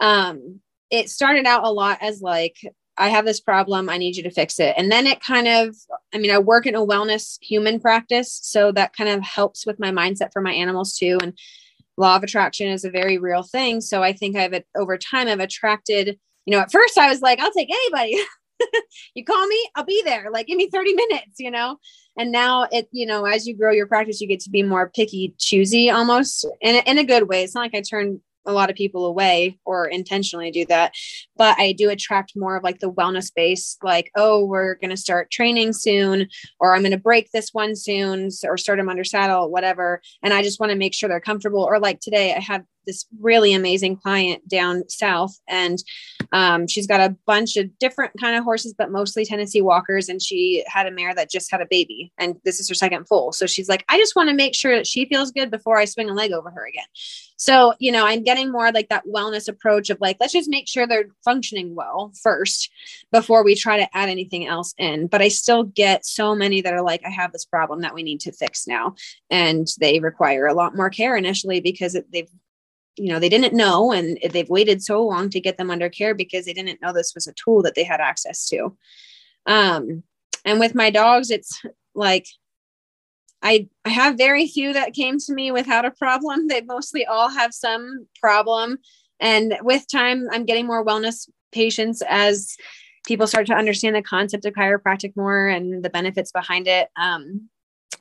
[0.00, 2.56] um, it started out a lot as like,
[2.96, 4.74] I have this problem, I need you to fix it.
[4.76, 5.74] And then it kind of,
[6.14, 9.80] I mean, I work in a wellness human practice, so that kind of helps with
[9.80, 11.18] my mindset for my animals too.
[11.20, 11.36] And
[11.96, 13.80] law of attraction is a very real thing.
[13.80, 17.40] So I think I've over time I've attracted you know, at first I was like,
[17.40, 18.18] I'll take anybody.
[19.14, 20.30] you call me, I'll be there.
[20.30, 21.78] Like, give me 30 minutes, you know?
[22.16, 24.88] And now it, you know, as you grow your practice, you get to be more
[24.88, 27.42] picky, choosy almost in in a good way.
[27.42, 30.92] It's not like I turn a lot of people away or intentionally do that
[31.36, 34.96] but i do attract more of like the wellness base like oh we're going to
[34.96, 36.28] start training soon
[36.60, 40.32] or i'm going to break this one soon or start them under saddle whatever and
[40.32, 43.54] i just want to make sure they're comfortable or like today i had this really
[43.54, 45.82] amazing client down south and
[46.32, 50.20] um, she's got a bunch of different kind of horses but mostly tennessee walkers and
[50.20, 53.32] she had a mare that just had a baby and this is her second foal
[53.32, 55.86] so she's like i just want to make sure that she feels good before i
[55.86, 56.84] swing a leg over her again.
[57.36, 60.68] So, you know, I'm getting more like that wellness approach of like, let's just make
[60.68, 62.70] sure they're functioning well first
[63.12, 65.06] before we try to add anything else in.
[65.06, 68.02] But I still get so many that are like, I have this problem that we
[68.02, 68.94] need to fix now.
[69.30, 72.30] And they require a lot more care initially because they've,
[72.96, 76.14] you know, they didn't know and they've waited so long to get them under care
[76.14, 78.76] because they didn't know this was a tool that they had access to.
[79.46, 80.02] Um,
[80.44, 81.62] and with my dogs, it's
[81.94, 82.26] like
[83.44, 86.48] I, I have very few that came to me without a problem.
[86.48, 88.78] They mostly all have some problem.
[89.24, 92.56] And with time, I'm getting more wellness patients as
[93.06, 96.88] people start to understand the concept of chiropractic more and the benefits behind it.
[96.96, 97.48] Um,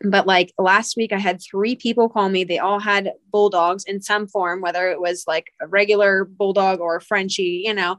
[0.01, 2.43] but like last week, I had three people call me.
[2.43, 6.97] They all had bulldogs in some form, whether it was like a regular bulldog or
[6.97, 7.97] a Frenchie, you know,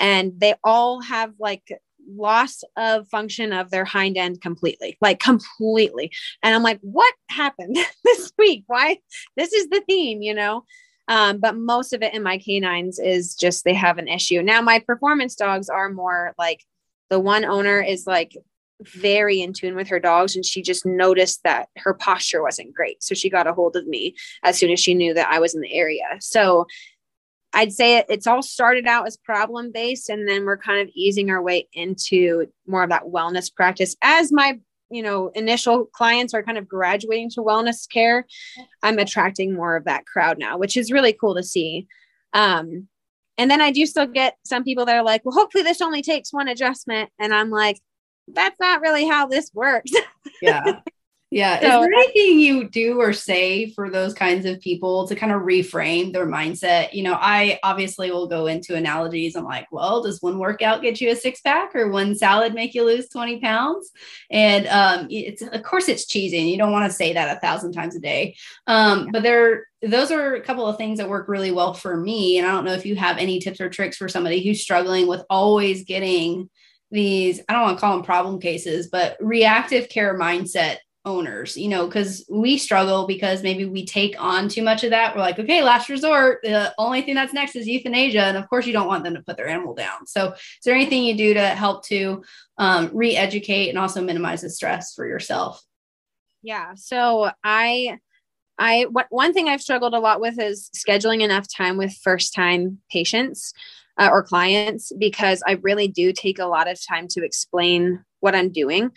[0.00, 1.62] and they all have like
[2.08, 6.10] loss of function of their hind end completely, like completely.
[6.42, 8.64] And I'm like, what happened this week?
[8.66, 8.98] Why?
[9.36, 10.64] This is the theme, you know?
[11.08, 14.42] Um, but most of it in my canines is just they have an issue.
[14.42, 16.64] Now, my performance dogs are more like
[17.10, 18.36] the one owner is like
[18.80, 23.02] very in tune with her dogs and she just noticed that her posture wasn't great.
[23.02, 25.54] So she got a hold of me as soon as she knew that I was
[25.54, 26.04] in the area.
[26.20, 26.66] So
[27.52, 30.92] I'd say it, it's all started out as problem based, and then we're kind of
[30.94, 33.96] easing our way into more of that wellness practice.
[34.02, 38.26] As my you know initial clients are kind of graduating to wellness care,
[38.82, 41.86] I'm attracting more of that crowd now, which is really cool to see.
[42.32, 42.88] Um,
[43.38, 46.02] and then I do still get some people that are like, well, hopefully this only
[46.02, 47.80] takes one adjustment, and I'm like,
[48.28, 49.92] that's not really how this works.
[50.42, 50.80] yeah.
[51.30, 51.58] Yeah.
[51.58, 55.32] So, Is there anything you do or say for those kinds of people to kind
[55.32, 56.92] of reframe their mindset?
[56.92, 59.34] You know, I obviously will go into analogies.
[59.34, 62.74] I'm like, well, does one workout get you a six pack or one salad make
[62.74, 63.90] you lose 20 pounds?
[64.30, 67.40] And um, it's, of course, it's cheesy and you don't want to say that a
[67.40, 68.36] thousand times a day.
[68.68, 72.38] Um, but there, those are a couple of things that work really well for me.
[72.38, 75.08] And I don't know if you have any tips or tricks for somebody who's struggling
[75.08, 76.48] with always getting
[76.92, 80.76] these, I don't want to call them problem cases, but reactive care mindset
[81.06, 85.14] owners, you know, because we struggle because maybe we take on too much of that.
[85.14, 88.22] We're like, okay, last resort, the only thing that's next is euthanasia.
[88.22, 90.06] And of course, you don't want them to put their animal down.
[90.06, 92.24] So, is there anything you do to help to
[92.58, 95.62] um, re educate and also minimize the stress for yourself?
[96.42, 96.74] Yeah.
[96.74, 97.98] So, I,
[98.58, 102.78] I, one thing I've struggled a lot with is scheduling enough time with first time
[102.90, 103.54] patients.
[103.98, 108.34] Uh, or clients because I really do take a lot of time to explain what
[108.34, 108.90] I'm doing.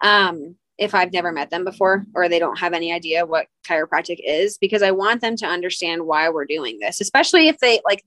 [0.00, 4.18] Um, if I've never met them before or they don't have any idea what chiropractic
[4.24, 8.04] is because I want them to understand why we're doing this, especially if they like,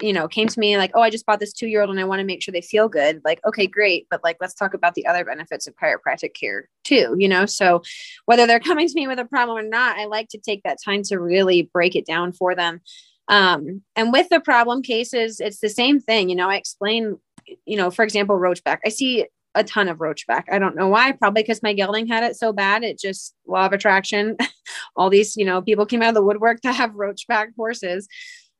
[0.00, 2.00] you know, came to me like, oh, I just bought this two year old and
[2.00, 3.22] I want to make sure they feel good.
[3.24, 4.06] Like, okay, great.
[4.10, 7.46] But like, let's talk about the other benefits of chiropractic care too, you know?
[7.46, 7.82] So
[8.26, 10.78] whether they're coming to me with a problem or not, I like to take that
[10.84, 12.80] time to really break it down for them.
[13.28, 16.28] Um, and with the problem cases, it's the same thing.
[16.28, 17.18] You know, I explain,
[17.64, 18.80] you know, for example, roachback.
[18.84, 20.44] I see a ton of roachback.
[20.50, 21.12] I don't know why.
[21.12, 22.82] Probably because my gelding had it so bad.
[22.82, 24.36] It just law of attraction.
[24.96, 28.08] All these, you know, people came out of the woodwork to have roachback horses.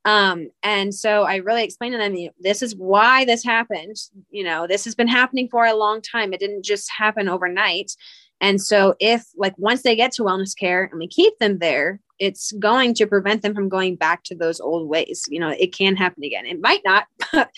[0.04, 3.96] Um, and so I really explained to them, this is why this happened.
[4.30, 6.32] You know, this has been happening for a long time.
[6.32, 7.92] It didn't just happen overnight.
[8.40, 12.00] And so if like once they get to wellness care and we keep them there,
[12.18, 15.24] it's going to prevent them from going back to those old ways.
[15.28, 16.46] You know, it can happen again.
[16.46, 17.50] It might not, but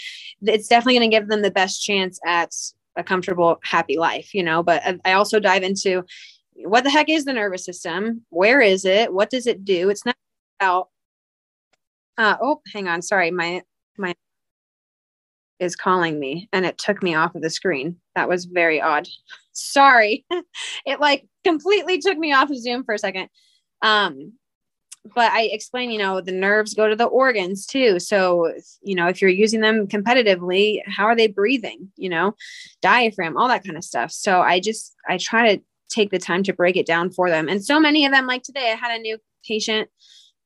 [0.43, 2.53] it's definitely going to give them the best chance at
[2.97, 4.63] a comfortable, happy life, you know.
[4.63, 6.05] But I also dive into
[6.55, 8.25] what the heck is the nervous system?
[8.31, 9.13] Where is it?
[9.13, 9.91] What does it do?
[9.91, 10.17] It's not
[10.61, 10.89] about
[12.19, 13.03] uh, oh, hang on.
[13.03, 13.63] Sorry, my
[13.99, 14.15] my
[15.59, 17.97] is calling me and it took me off of the screen.
[18.15, 19.09] That was very odd.
[19.53, 20.25] Sorry.
[20.87, 23.29] it like completely took me off of Zoom for a second.
[23.83, 24.33] Um
[25.15, 27.99] but I explain, you know, the nerves go to the organs too.
[28.01, 32.35] So, you know, if you're using them competitively, how are they breathing, you know,
[32.83, 34.13] diaphragm, all that kind of stuff.
[34.13, 37.49] So I just I try to take the time to break it down for them.
[37.49, 39.89] And so many of them like today I had a new patient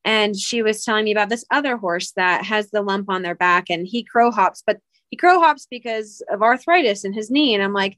[0.03, 3.35] and she was telling me about this other horse that has the lump on their
[3.35, 4.77] back and he crow hops but
[5.09, 7.97] he crow hops because of arthritis in his knee and i'm like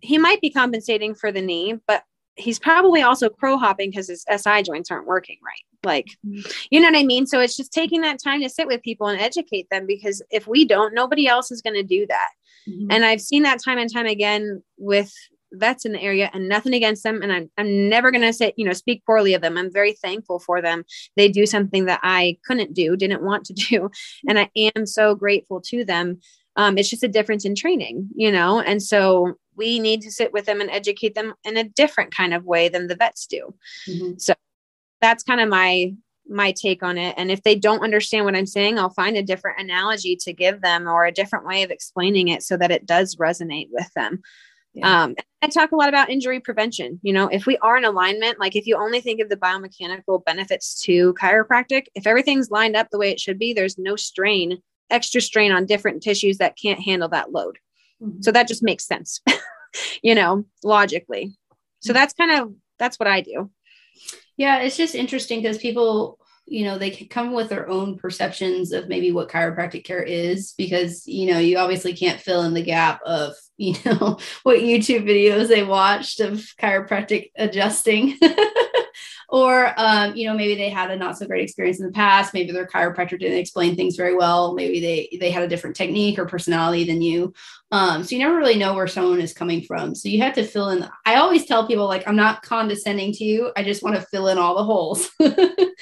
[0.00, 2.02] he might be compensating for the knee but
[2.38, 5.64] he's probably also crow hopping because his si joints aren't working right.
[5.84, 6.06] Like
[6.70, 7.26] you know what i mean?
[7.26, 10.46] So it's just taking that time to sit with people and educate them because if
[10.46, 12.30] we don't nobody else is going to do that.
[12.68, 12.90] Mm-hmm.
[12.90, 15.14] and i've seen that time and time again with
[15.52, 18.52] vets in the area and nothing against them and I'm, I'm never going to say
[18.56, 19.56] you know speak poorly of them.
[19.56, 20.84] I'm very thankful for them.
[21.16, 23.90] They do something that i couldn't do didn't want to do
[24.28, 26.20] and i am so grateful to them.
[26.56, 28.60] Um, it's just a difference in training you know?
[28.60, 32.32] And so we need to sit with them and educate them in a different kind
[32.32, 33.54] of way than the vets do
[33.88, 34.12] mm-hmm.
[34.16, 34.34] so
[35.00, 35.92] that's kind of my
[36.30, 39.22] my take on it and if they don't understand what i'm saying i'll find a
[39.22, 42.86] different analogy to give them or a different way of explaining it so that it
[42.86, 44.22] does resonate with them
[44.74, 45.04] yeah.
[45.04, 47.00] Um, I talk a lot about injury prevention.
[47.02, 50.24] You know, if we are in alignment, like if you only think of the biomechanical
[50.24, 54.58] benefits to chiropractic, if everything's lined up the way it should be, there's no strain,
[54.90, 57.58] extra strain on different tissues that can't handle that load.
[58.02, 58.22] Mm-hmm.
[58.22, 59.20] So that just makes sense,
[60.02, 61.36] you know, logically.
[61.80, 63.50] So that's kind of that's what I do.
[64.36, 66.18] Yeah, it's just interesting because people
[66.50, 70.54] you know they can come with their own perceptions of maybe what chiropractic care is
[70.56, 75.04] because you know you obviously can't fill in the gap of you know what youtube
[75.04, 78.16] videos they watched of chiropractic adjusting
[79.28, 82.32] or um, you know maybe they had a not so great experience in the past.
[82.32, 84.54] Maybe their chiropractor didn't explain things very well.
[84.54, 87.34] Maybe they they had a different technique or personality than you.
[87.70, 89.94] Um, so you never really know where someone is coming from.
[89.94, 93.24] So you have to fill in i always tell people like i'm not condescending to
[93.24, 93.52] you.
[93.56, 95.10] I just want to fill in all the holes.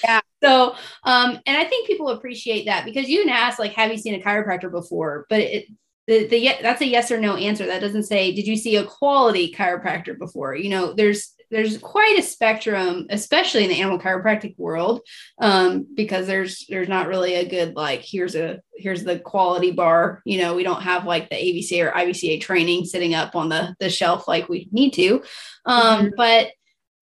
[0.05, 0.21] Yeah.
[0.43, 3.97] So um, and i think people appreciate that because you can ask like have you
[3.97, 5.27] seen a chiropractor before?
[5.31, 5.67] But it
[6.07, 7.67] the, the that's a yes or no answer.
[7.67, 10.55] That doesn't say did you see a quality chiropractor before?
[10.55, 15.01] You know there's there's quite a spectrum especially in the animal chiropractic world
[15.41, 20.23] um, because there's there's not really a good like here's a here's the quality bar
[20.25, 23.75] you know we don't have like the avca or ivca training sitting up on the
[23.81, 25.23] the shelf like we need to
[25.65, 26.09] um, mm-hmm.
[26.17, 26.49] but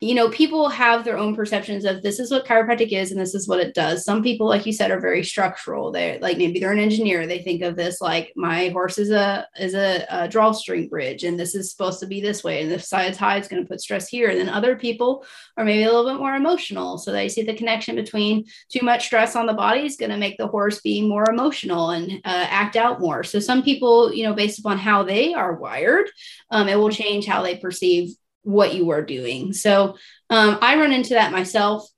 [0.01, 3.35] you know, people have their own perceptions of this is what chiropractic is and this
[3.35, 4.05] is what it does.
[4.05, 5.93] Some people, like you said, are very structural.
[5.93, 7.27] They're like maybe they're an engineer.
[7.27, 11.39] They think of this like my horse is a is a, a drawstring bridge, and
[11.39, 13.81] this is supposed to be this way, and the side's high is going to put
[13.81, 14.29] stress here.
[14.29, 15.25] And then other people
[15.57, 19.07] are maybe a little bit more emotional, so they see the connection between too much
[19.07, 22.47] stress on the body is going to make the horse be more emotional and uh,
[22.51, 23.23] act out more.
[23.23, 26.11] So some people, you know, based upon how they are wired,
[26.51, 29.53] um, it will change how they perceive what you are doing.
[29.53, 29.97] So
[30.31, 31.89] um, I run into that myself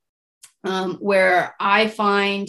[0.65, 2.49] um, where I find,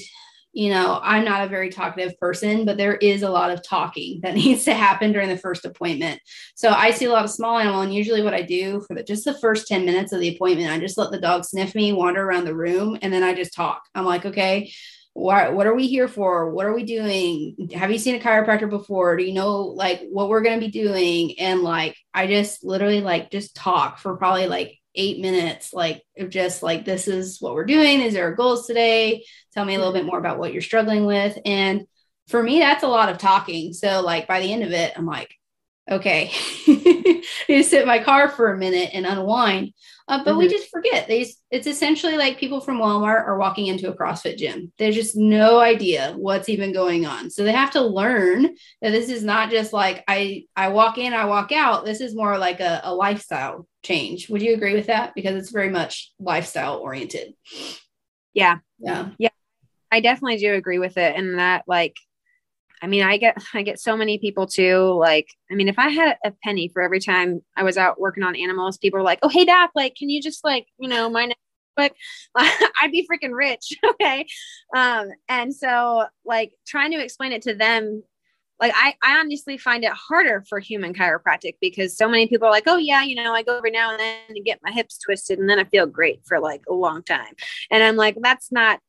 [0.53, 4.21] you know, I'm not a very talkative person, but there is a lot of talking
[4.23, 6.19] that needs to happen during the first appointment.
[6.55, 9.03] So I see a lot of small animal, and usually what I do for the,
[9.03, 11.93] just the first 10 minutes of the appointment, I just let the dog sniff me,
[11.93, 13.83] wander around the room, and then I just talk.
[13.93, 14.71] I'm like, okay,
[15.17, 16.51] what, what are we here for?
[16.51, 17.69] What are we doing?
[17.73, 19.17] Have you seen a chiropractor before?
[19.17, 21.39] Do you know like what we're going to be doing?
[21.39, 26.61] And like, I just literally like just talk for probably like eight minutes, like just
[26.61, 27.97] like, this is what we're doing.
[27.97, 29.25] These are our goals today.
[29.55, 31.35] Tell me a little bit more about what you're struggling with.
[31.45, 31.87] And
[32.27, 33.73] for me, that's a lot of talking.
[33.73, 35.33] So like by the end of it, I'm like,
[35.89, 36.31] okay,
[36.67, 39.73] you sit in my car for a minute and unwind.
[40.07, 40.39] Uh, but mm-hmm.
[40.39, 41.37] we just forget these.
[41.51, 44.71] It's essentially like people from Walmart are walking into a CrossFit gym.
[44.77, 47.29] There's just no idea what's even going on.
[47.29, 48.43] So they have to learn
[48.81, 51.83] that this is not just like I I walk in, I walk out.
[51.83, 54.29] This is more like a, a lifestyle change.
[54.29, 55.13] Would you agree with that?
[55.13, 57.33] Because it's very much lifestyle oriented.
[58.33, 58.59] Yeah.
[58.79, 59.09] Yeah.
[59.17, 59.29] Yeah.
[59.91, 61.15] I definitely do agree with it.
[61.15, 61.97] And that like
[62.81, 64.97] I mean, I get I get so many people too.
[64.99, 68.23] Like, I mean, if I had a penny for every time I was out working
[68.23, 71.09] on animals, people were like, "Oh, hey doc, like, can you just like, you know,
[71.09, 71.31] my
[71.77, 71.95] like
[72.35, 74.25] I'd be freaking rich." okay,
[74.75, 78.03] um, and so like trying to explain it to them
[78.59, 82.51] like I, I honestly find it harder for human chiropractic because so many people are
[82.51, 84.97] like, oh yeah, you know, I go every now and then and get my hips
[84.97, 87.35] twisted and then I feel great for like a long time.
[87.69, 88.79] And I'm like, that's not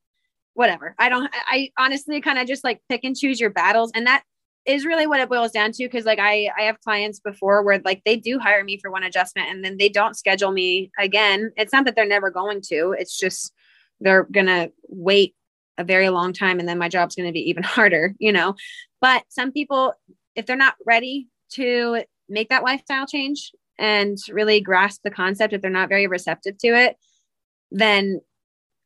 [0.59, 0.97] whatever.
[0.99, 3.93] I don't I honestly kind of just like pick and choose your battles.
[3.95, 4.25] And that
[4.67, 5.89] is really what it boils down to.
[5.89, 9.05] Cause like I I have clients before where like they do hire me for one
[9.05, 11.53] adjustment and then they don't schedule me again.
[11.57, 13.53] It's not that they're never going to, it's just
[14.01, 15.37] they're gonna wait
[15.79, 18.57] a very long time and then my job's going to be even harder, you know.
[19.01, 19.95] But some people
[20.35, 25.63] if they're not ready to make that lifestyle change and really grasp the concept if
[25.63, 26.97] they're not very receptive to it,
[27.71, 28.21] then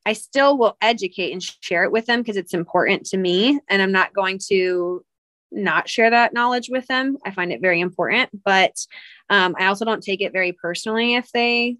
[0.04, 3.80] I still will educate and share it with them because it's important to me and
[3.80, 5.04] I'm not going to
[5.52, 7.18] not share that knowledge with them.
[7.24, 8.74] I find it very important, but
[9.30, 11.76] um, I also don't take it very personally if they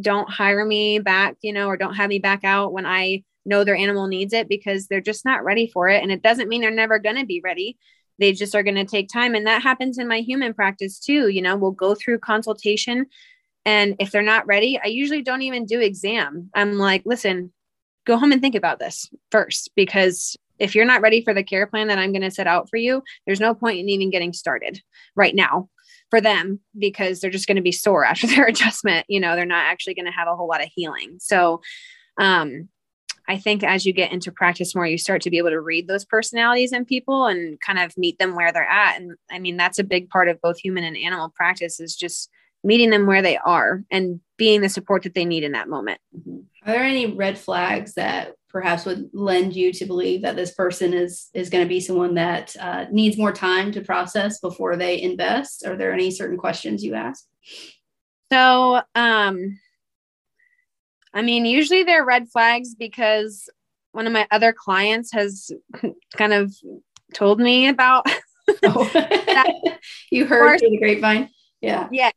[0.00, 3.64] don't hire me back, you know, or don't have me back out when I know
[3.64, 6.02] their animal needs it because they're just not ready for it.
[6.02, 7.76] And it doesn't mean they're never going to be ready.
[8.18, 9.34] They just are going to take time.
[9.34, 11.28] And that happens in my human practice too.
[11.28, 13.06] You know, we'll go through consultation.
[13.64, 16.50] And if they're not ready, I usually don't even do exam.
[16.54, 17.52] I'm like, listen,
[18.08, 21.66] go home and think about this first because if you're not ready for the care
[21.66, 24.32] plan that I'm going to set out for you, there's no point in even getting
[24.32, 24.80] started
[25.14, 25.68] right now
[26.10, 29.06] for them because they're just going to be sore after their adjustment.
[29.08, 31.18] You know, they're not actually going to have a whole lot of healing.
[31.20, 31.60] So,
[32.18, 32.68] um,
[33.30, 35.86] I think as you get into practice more, you start to be able to read
[35.86, 38.98] those personalities in people and kind of meet them where they're at.
[38.98, 42.30] And I mean, that's a big part of both human and animal practice is just
[42.64, 46.00] meeting them where they are and being the support that they need in that moment.
[46.64, 50.94] Are there any red flags that perhaps would lend you to believe that this person
[50.94, 55.00] is is going to be someone that uh, needs more time to process before they
[55.00, 55.66] invest?
[55.66, 57.24] Are there any certain questions you ask?
[58.32, 59.58] So, um,
[61.14, 63.48] I mean, usually they're red flags because
[63.92, 65.50] one of my other clients has
[66.16, 66.54] kind of
[67.14, 68.06] told me about.
[68.62, 68.90] oh.
[70.10, 71.28] you heard through the grapevine.
[71.60, 71.86] Yeah.
[71.92, 72.10] Yeah.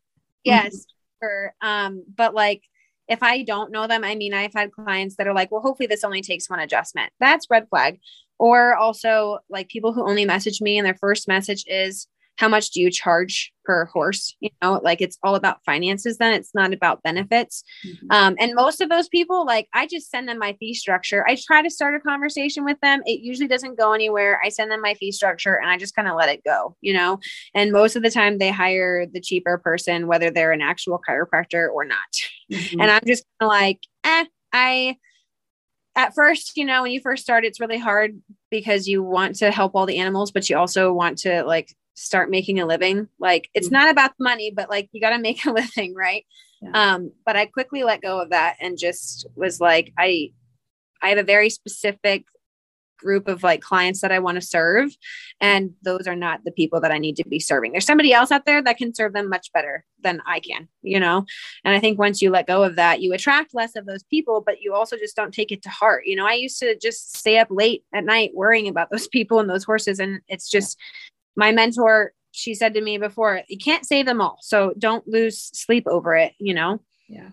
[0.44, 0.76] Yes.
[0.76, 0.82] Mm-hmm.
[1.20, 2.64] For, um, but like
[3.08, 5.88] if I don't know them, I mean, I've had clients that are like, well, hopefully
[5.88, 7.12] this only takes one adjustment.
[7.20, 8.00] That's red flag.
[8.40, 12.08] Or also like people who only message me and their first message is,
[12.38, 14.36] how much do you charge per horse?
[14.40, 17.64] You know like it's all about finances then it's not about benefits.
[17.86, 18.08] Mm-hmm.
[18.12, 21.26] um, and most of those people like i just send them my fee structure.
[21.28, 23.02] I try to start a conversation with them.
[23.06, 24.42] It usually doesn't go anywhere.
[24.44, 26.94] I send them my fee structure and i just kind of let it go you
[26.94, 27.20] know?
[27.54, 31.70] And most of the time they hire the cheaper person whether they're an actual chiropractor
[31.70, 31.98] or not.
[32.52, 32.82] Mm-hmm.
[32.82, 34.98] and i'm just kind of like eh i
[35.96, 39.52] at first, you know, when you first start, it's really hard because you want to
[39.52, 43.08] help all the animals, but you also want to like start making a living.
[43.20, 43.76] Like it's mm-hmm.
[43.76, 46.26] not about the money, but like you got to make a living, right?
[46.62, 46.72] Yeah.
[46.74, 50.32] Um, but I quickly let go of that and just was like, I,
[51.02, 52.26] I have a very specific
[53.02, 54.96] group of like clients that I want to serve.
[55.42, 57.72] And those are not the people that I need to be serving.
[57.72, 61.00] There's somebody else out there that can serve them much better than I can, you
[61.00, 61.26] know?
[61.66, 64.42] And I think once you let go of that, you attract less of those people,
[64.46, 66.04] but you also just don't take it to heart.
[66.06, 69.40] You know, I used to just stay up late at night worrying about those people
[69.40, 70.00] and those horses.
[70.00, 70.78] And it's just,
[71.36, 74.38] my mentor, she said to me before, you can't save them all.
[74.42, 76.82] So don't lose sleep over it, you know?
[77.08, 77.30] Yeah.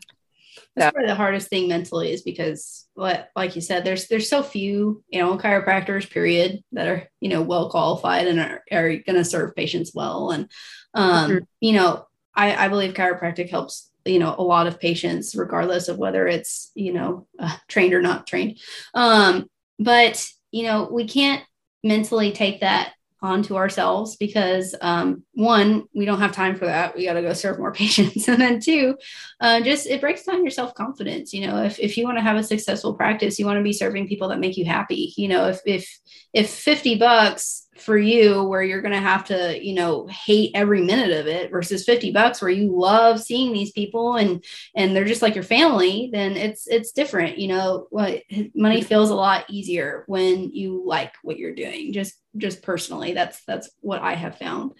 [0.75, 0.93] That's so.
[0.93, 5.03] probably the hardest thing mentally is because what like you said, there's there's so few
[5.09, 9.57] you know, chiropractors, period, that are, you know, well qualified and are, are gonna serve
[9.57, 10.31] patients well.
[10.31, 10.51] And
[10.95, 11.45] um, mm-hmm.
[11.61, 15.99] you know, I, I believe chiropractic helps you know a lot of patients regardless of
[15.99, 18.59] whether it's you know uh, trained or not trained
[18.95, 19.47] um
[19.79, 21.45] but you know we can't
[21.85, 26.97] mentally take that onto ourselves because um, one we don't have time for that.
[26.97, 28.29] We got to go serve more patients.
[28.29, 28.97] And then two
[29.41, 32.37] uh, just it breaks down your self-confidence you know if, if you want to have
[32.37, 35.12] a successful practice you want to be serving people that make you happy.
[35.16, 35.99] You know if if
[36.33, 40.83] if 50 bucks for you where you're going to have to you know hate every
[40.83, 45.05] minute of it versus 50 bucks where you love seeing these people and and they're
[45.05, 48.22] just like your family then it's it's different you know what
[48.55, 53.12] money feels a lot easier when you like what you're doing just just personally.
[53.12, 54.72] That's that's what i have found.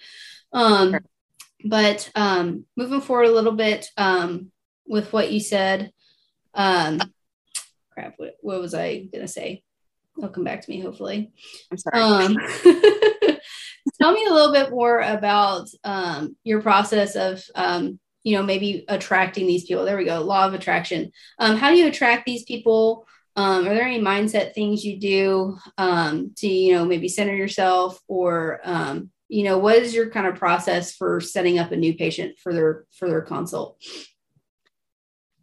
[0.53, 0.97] Um
[1.65, 4.53] but um moving forward a little bit um
[4.87, 5.93] with what you said
[6.55, 7.01] um
[7.91, 9.65] crap what, what was i gonna say
[10.19, 11.33] It'll come back to me hopefully.
[11.71, 12.03] I'm sorry.
[12.03, 12.37] Um,
[14.01, 18.85] tell me a little bit more about um, your process of, um, you know, maybe
[18.89, 19.85] attracting these people.
[19.85, 20.21] There we go.
[20.21, 21.13] Law of attraction.
[21.39, 23.07] Um, how do you attract these people?
[23.37, 28.01] Um, are there any mindset things you do um, to, you know, maybe center yourself
[28.09, 28.61] or,
[29.29, 32.53] you know, what is your kind of process for setting up a new patient for
[32.53, 33.81] their for their consult?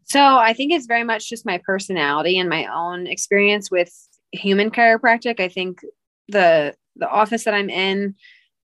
[0.05, 3.91] So I think it's very much just my personality and my own experience with
[4.35, 5.39] human chiropractic.
[5.39, 5.81] I think
[6.27, 8.15] the the office that I'm in,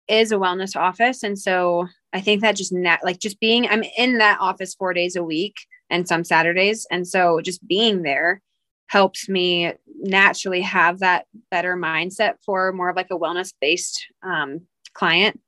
[0.07, 1.23] is a wellness office.
[1.23, 4.93] And so I think that just net like just being I'm in that office four
[4.93, 5.55] days a week
[5.89, 6.87] and some Saturdays.
[6.89, 8.41] And so just being there
[8.87, 14.61] helps me naturally have that better mindset for more of like a wellness based um,
[14.93, 15.39] client.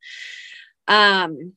[0.88, 1.53] Um,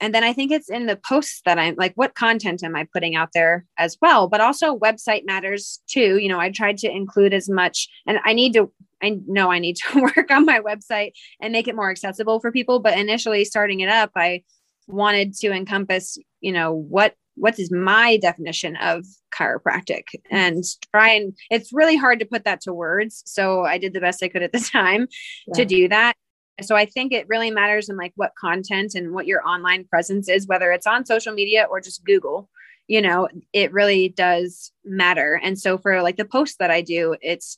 [0.00, 2.86] and then I think it's in the posts that I'm like, what content am I
[2.92, 4.28] putting out there as well?
[4.28, 6.18] But also, website matters too.
[6.18, 8.70] You know, I tried to include as much, and I need to,
[9.02, 12.50] I know I need to work on my website and make it more accessible for
[12.50, 12.80] people.
[12.80, 14.42] But initially, starting it up, I
[14.86, 19.04] wanted to encompass, you know, what what is my definition of
[19.36, 23.92] chiropractic and try and it's really hard to put that to words so i did
[23.92, 25.08] the best i could at the time
[25.48, 25.54] yeah.
[25.54, 26.14] to do that
[26.62, 30.28] so i think it really matters in like what content and what your online presence
[30.28, 32.48] is whether it's on social media or just google
[32.86, 35.40] you know it really does matter.
[35.42, 37.56] And so for like the posts that i do it's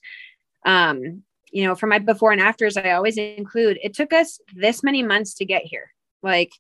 [0.65, 1.23] um
[1.53, 5.03] you know for my before and afters i always include it took us this many
[5.03, 5.93] months to get here.
[6.23, 6.51] Like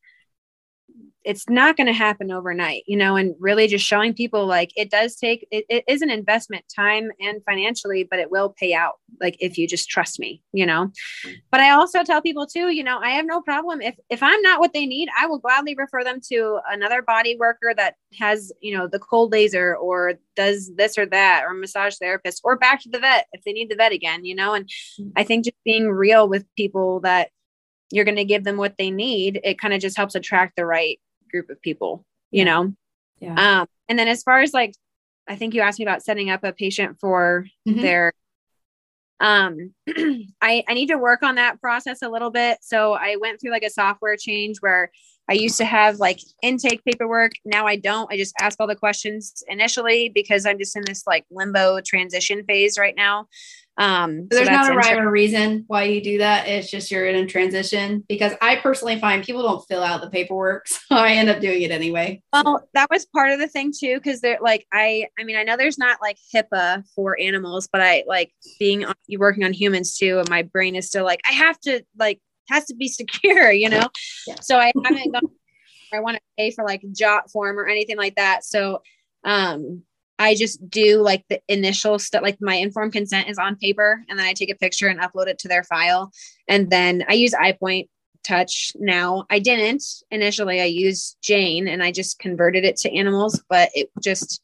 [1.26, 4.90] it's not going to happen overnight you know and really just showing people like it
[4.90, 8.94] does take it, it is an investment time and financially but it will pay out
[9.20, 10.90] like if you just trust me you know?
[11.50, 13.82] But i also tell people too you know i have no problem.
[13.82, 17.36] If if i'm not what they need i will gladly refer them to another body
[17.36, 21.96] worker that has you know the cold laser or does this or that or massage
[21.96, 24.54] therapist or back to the vet if they need the vet again you know?
[24.54, 24.70] And
[25.16, 27.30] i think just being real with people that
[27.90, 30.66] you're going to give them what they need it kind of just helps attract the
[30.66, 31.00] right
[31.30, 32.44] group of people, you yeah.
[32.44, 32.72] know?
[33.18, 33.60] Yeah.
[33.60, 34.74] Um, and then as far as like,
[35.28, 37.80] I think you asked me about setting up a patient for mm-hmm.
[37.80, 38.12] their
[39.20, 39.72] um
[40.42, 43.50] I, I need to work on that process a little bit so i went through
[43.50, 44.90] like a software change where
[45.28, 48.76] i used to have like intake paperwork now i don't i just ask all the
[48.76, 53.26] questions initially because i'm just in this like limbo transition phase right now
[53.78, 56.48] um, so there's so not a rhyme or reason why you do that.
[56.48, 60.08] It's just you're in a transition because I personally find people don't fill out the
[60.08, 62.22] paperwork, so I end up doing it anyway.
[62.32, 65.42] Well, that was part of the thing too, because they're like I, I mean, I
[65.42, 69.52] know there's not like HIPAA for animals, but I like being on, you working on
[69.52, 72.88] humans too, and my brain is still like I have to like has to be
[72.88, 73.88] secure, you know.
[74.26, 74.36] Yeah.
[74.40, 75.30] So I haven't gone.
[75.92, 78.44] I want to pay for like JotForm or anything like that.
[78.44, 78.82] So
[79.24, 79.82] um
[80.18, 84.18] I just do like the initial stuff, like my informed consent is on paper, and
[84.18, 86.10] then I take a picture and upload it to their file.
[86.48, 87.88] And then I use iPoint
[88.24, 89.24] Touch now.
[89.30, 93.88] I didn't initially, I used Jane and I just converted it to animals, but it
[94.02, 94.42] just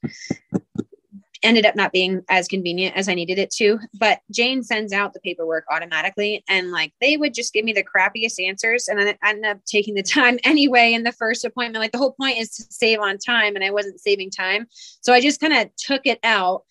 [1.43, 3.79] ended up not being as convenient as I needed it to.
[3.99, 7.85] But Jane sends out the paperwork automatically, and like they would just give me the
[7.85, 11.83] crappiest answers, and I ended up taking the time anyway in the first appointment.
[11.83, 14.67] Like the whole point is to save on time, and I wasn't saving time,
[15.01, 16.63] so I just kind of took it out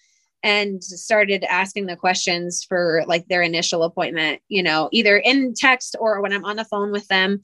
[0.43, 4.41] and started asking the questions for like their initial appointment.
[4.47, 7.41] You know, either in text or when I'm on the phone with them,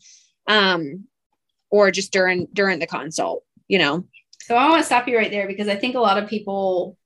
[0.48, 1.06] um,
[1.70, 3.44] or just during during the consult.
[3.68, 4.06] You know.
[4.42, 6.98] So I want to stop you right there because I think a lot of people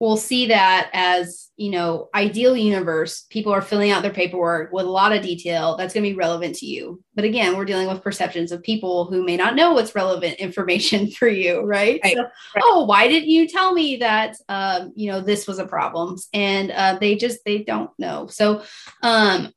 [0.00, 3.22] we'll see that as you know ideal universe.
[3.30, 6.16] People are filling out their paperwork with a lot of detail that's going to be
[6.16, 7.02] relevant to you.
[7.14, 11.10] But again we're dealing with perceptions of people who may not know what's relevant information
[11.10, 12.16] for you right, right.
[12.16, 12.62] So, right.
[12.62, 16.16] oh why didn't you tell me that um, you know this was a problem?
[16.32, 18.26] And uh, they just they don't know.
[18.26, 18.62] So
[19.02, 19.52] um,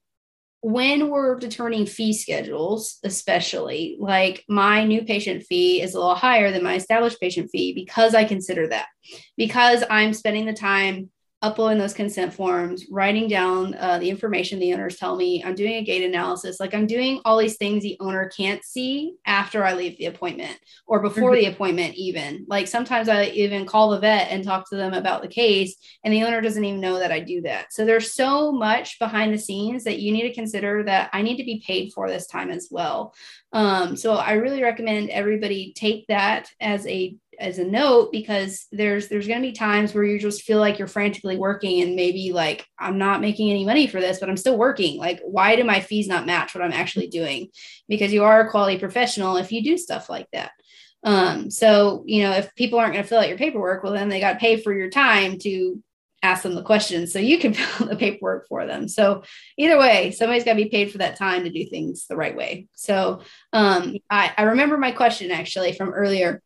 [0.62, 6.52] when we're determining fee schedules, especially like my new patient fee is a little higher
[6.52, 8.88] than my established patient fee because I consider that.
[9.38, 11.10] Because I'm spending the time
[11.42, 15.42] uploading those consent forms, writing down uh, the information the owners tell me.
[15.44, 16.60] I'm doing a gait analysis.
[16.60, 20.58] Like I'm doing all these things the owner can't see after I leave the appointment
[20.86, 21.46] or before mm-hmm.
[21.46, 22.46] the appointment, even.
[22.50, 26.14] Like sometimes I even call the vet and talk to them about the case, and
[26.14, 27.72] the owner doesn't even know that I do that.
[27.72, 31.38] So there's so much behind the scenes that you need to consider that I need
[31.38, 33.14] to be paid for this time as well.
[33.54, 39.08] Um, so I really recommend everybody take that as a as a note because there's
[39.08, 42.32] there's going to be times where you just feel like you're frantically working and maybe
[42.34, 44.98] like I'm not making any money for this but I'm still working.
[44.98, 47.50] Like why do my fees not match what I'm actually doing?
[47.88, 50.52] Because you are a quality professional if you do stuff like that.
[51.04, 54.10] Um so you know if people aren't going to fill out your paperwork well then
[54.10, 55.82] they got to pay for your time to
[56.22, 58.90] ask them the questions so you can fill out the paperwork for them.
[58.90, 59.24] So
[59.58, 62.36] either way somebody's got to be paid for that time to do things the right
[62.36, 62.68] way.
[62.76, 63.22] So
[63.54, 66.42] um I, I remember my question actually from earlier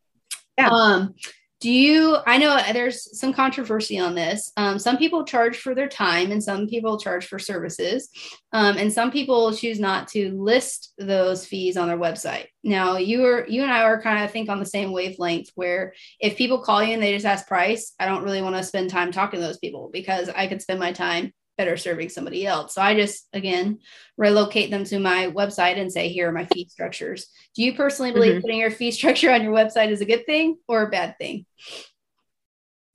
[0.58, 0.68] yeah.
[0.70, 1.14] Um,
[1.60, 4.52] do you i know there's some controversy on this.
[4.58, 8.10] Um, some people charge for their time and some people charge for services.
[8.52, 12.48] Um, and some people choose not to list those fees on their website.
[12.62, 15.94] Now you are you and i are kind of think on the same wavelength where
[16.20, 18.90] if people call you and they just ask price i don't really want to spend
[18.90, 22.74] time talking to those people because i could spend my time better serving somebody else.
[22.74, 23.78] So I just again
[24.16, 27.28] relocate them to my website and say, here are my fee structures.
[27.54, 28.40] Do you personally believe mm-hmm.
[28.40, 31.46] putting your fee structure on your website is a good thing or a bad thing?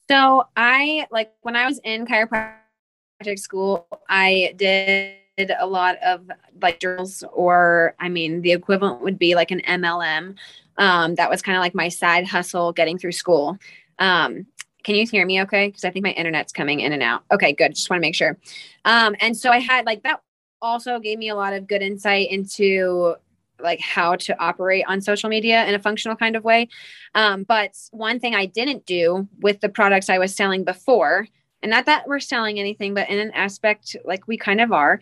[0.10, 5.18] So I like when I was in chiropractic school, I did
[5.58, 6.30] a lot of
[6.62, 10.36] like journals or I mean the equivalent would be like an MLM.
[10.78, 13.58] Um, that was kind of like my side hustle getting through school.
[14.00, 14.48] Um,
[14.84, 15.68] can you hear me okay?
[15.68, 17.24] Because I think my internet's coming in and out.
[17.32, 17.76] Okay, good.
[17.76, 18.38] Just want to make sure.
[18.86, 20.22] Um, and so I had like that
[20.62, 23.16] also gave me a lot of good insight into
[23.62, 26.70] like how to operate on social media in a functional kind of way.
[27.16, 31.28] Um, but one thing I didn't do with the products I was selling before
[31.62, 35.00] and not that we're selling anything, but in an aspect like we kind of are.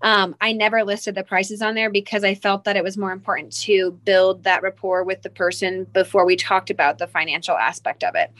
[0.00, 3.12] Um, I never listed the prices on there because I felt that it was more
[3.12, 8.04] important to build that rapport with the person before we talked about the financial aspect
[8.04, 8.30] of it.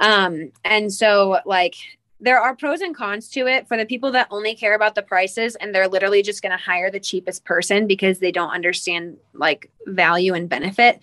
[0.00, 1.76] Um, and so, like,
[2.22, 5.02] there are pros and cons to it for the people that only care about the
[5.02, 9.16] prices and they're literally just going to hire the cheapest person because they don't understand
[9.34, 11.00] like value and benefit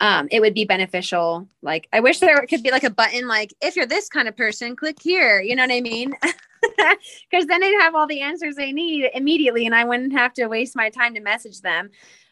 [0.00, 1.48] um, it would be beneficial.
[1.62, 4.36] Like, I wish there could be like a button, like, if you're this kind of
[4.36, 5.40] person, click here.
[5.40, 6.14] You know what I mean?
[7.30, 10.48] Because then they'd have all the answers they need immediately, and I wouldn't have to
[10.48, 11.90] waste my time to message them.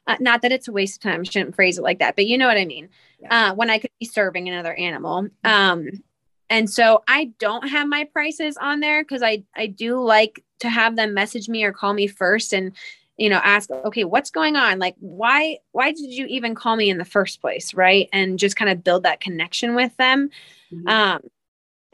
[0.08, 2.26] Uh, not that it's a waste of time, I shouldn't phrase it like that, but
[2.26, 2.88] you know what I mean.
[3.20, 3.50] Yeah.
[3.50, 5.28] Uh, when I could be serving another animal.
[5.44, 6.02] Um,
[6.50, 10.68] and so I don't have my prices on there because I I do like to
[10.68, 12.72] have them message me or call me first and
[13.16, 14.78] you know ask okay what's going on?
[14.78, 17.74] Like why why did you even call me in the first place?
[17.74, 18.08] Right?
[18.12, 20.30] And just kind of build that connection with them.
[20.72, 20.88] Mm-hmm.
[20.88, 21.20] um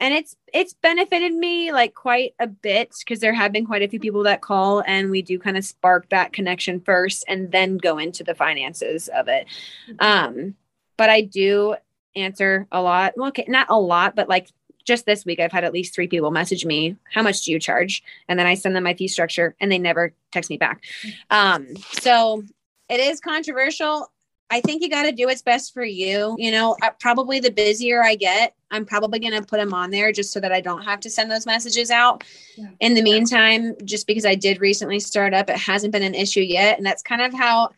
[0.01, 3.87] and it's it's benefited me like quite a bit because there have been quite a
[3.87, 7.77] few people that call and we do kind of spark that connection first and then
[7.77, 9.47] go into the finances of it.
[9.89, 10.03] Mm-hmm.
[10.03, 10.55] um
[10.97, 11.75] but i do
[12.15, 14.49] answer a lot well okay not a lot but like
[14.85, 17.59] just this week I've had at least three people message me, how much do you
[17.59, 18.03] charge?
[18.27, 20.83] And then I send them my fee structure and they never text me back.
[21.29, 21.67] Um,
[21.99, 22.43] so
[22.89, 24.11] it is controversial.
[24.53, 26.35] I think you got to do what's best for you.
[26.37, 30.11] You know, probably the busier I get, I'm probably going to put them on there
[30.11, 32.25] just so that I don't have to send those messages out.
[32.57, 32.67] Yeah.
[32.81, 36.41] In the meantime, just because I did recently start up, it hasn't been an issue
[36.41, 36.77] yet.
[36.77, 37.69] And that's kind of how,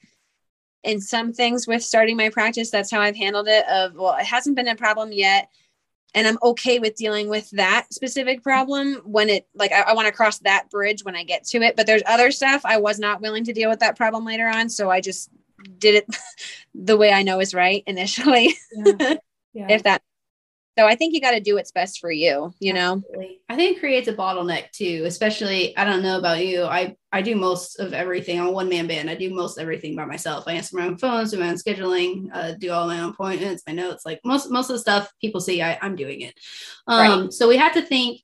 [0.83, 3.65] in some things with starting my practice, that's how I've handled it.
[3.69, 5.49] Of, well, it hasn't been a problem yet
[6.13, 10.07] and i'm okay with dealing with that specific problem when it like i, I want
[10.07, 12.99] to cross that bridge when i get to it but there's other stuff i was
[12.99, 15.29] not willing to deal with that problem later on so i just
[15.77, 16.15] did it
[16.75, 19.15] the way i know is right initially yeah.
[19.55, 19.67] Yeah.
[19.69, 20.01] if that
[20.77, 22.93] so I think you got to do what's best for you, you know.
[22.93, 23.41] Absolutely.
[23.47, 26.63] I think it creates a bottleneck too, especially I don't know about you.
[26.63, 28.39] I I do most of everything.
[28.39, 29.09] I'm a one man band.
[29.09, 30.45] I do most everything by myself.
[30.47, 33.63] I answer my own phones, do my own scheduling, uh, do all my own appointments,
[33.67, 34.05] my notes.
[34.05, 36.33] Like most most of the stuff people see, I, I'm doing it.
[36.87, 37.33] Um, right.
[37.33, 38.21] So we have to think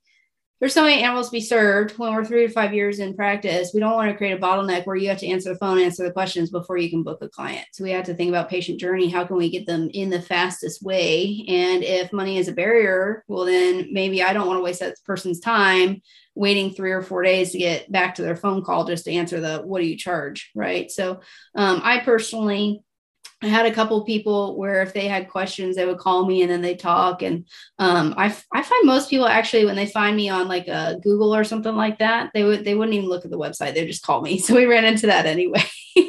[0.59, 3.71] there's so many animals to be served when we're three to five years in practice.
[3.73, 6.03] We don't want to create a bottleneck where you have to answer the phone, answer
[6.03, 7.65] the questions before you can book a client.
[7.71, 9.09] So we have to think about patient journey.
[9.09, 11.45] How can we get them in the fastest way?
[11.47, 14.97] And if money is a barrier, well, then maybe I don't want to waste that
[15.05, 16.01] person's time
[16.35, 19.39] waiting three or four days to get back to their phone call just to answer
[19.39, 20.51] the what do you charge?
[20.55, 20.91] Right.
[20.91, 21.21] So
[21.55, 22.83] um, I personally
[23.41, 26.51] I had a couple people where if they had questions, they would call me and
[26.51, 27.21] then they talk.
[27.21, 27.45] And
[27.77, 31.33] um, I, I find most people actually when they find me on like a Google
[31.33, 33.75] or something like that, they would they wouldn't even look at the website.
[33.75, 34.39] They just call me.
[34.49, 35.63] So we ran into that anyway.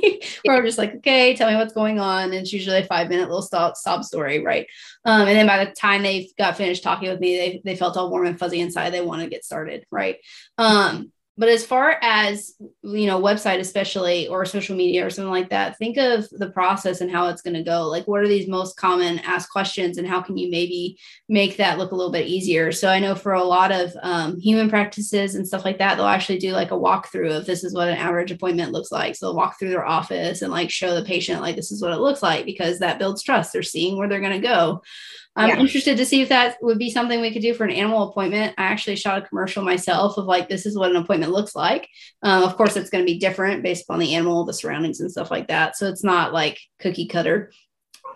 [0.44, 2.24] where I'm just like, okay, tell me what's going on.
[2.24, 4.66] And it's usually a five minute little stop, sob story, right?
[5.04, 7.96] Um, and then by the time they got finished talking with me, they they felt
[7.96, 8.90] all warm and fuzzy inside.
[8.90, 10.16] They want to get started, right?
[10.58, 15.48] Um, but as far as you know website especially or social media or something like
[15.48, 17.88] that think of the process and how it's going to go.
[17.88, 20.98] Like what are these most common asked questions and how can you maybe
[21.30, 22.70] make that look a little bit easier?
[22.72, 26.04] So i know for a lot of um, human practices and stuff like that they'll
[26.04, 29.16] actually do like a walkthrough of this is what an average appointment looks like.
[29.16, 31.92] So they'll walk through their office and like show the patient like this is what
[31.92, 33.54] it looks like because that builds trust.
[33.54, 34.82] They're seeing where they're going to go
[35.36, 35.58] I'm yeah.
[35.58, 38.54] interested to see if that would be something we could do for an animal appointment.
[38.58, 41.88] I actually shot a commercial myself of like, this is what an appointment looks like.
[42.22, 45.10] Um, of course, it's going to be different based on the animal, the surroundings, and
[45.10, 45.76] stuff like that.
[45.76, 47.52] So it's not like cookie cutter.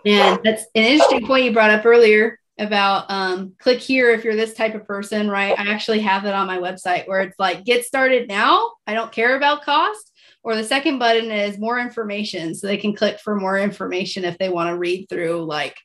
[0.05, 4.35] And that's an interesting point you brought up earlier about um, click here if you're
[4.35, 5.57] this type of person, right?
[5.57, 8.71] I actually have it on my website where it's like, get started now.
[8.85, 10.11] I don't care about cost.
[10.43, 12.53] Or the second button is more information.
[12.53, 15.75] So they can click for more information if they want to read through like,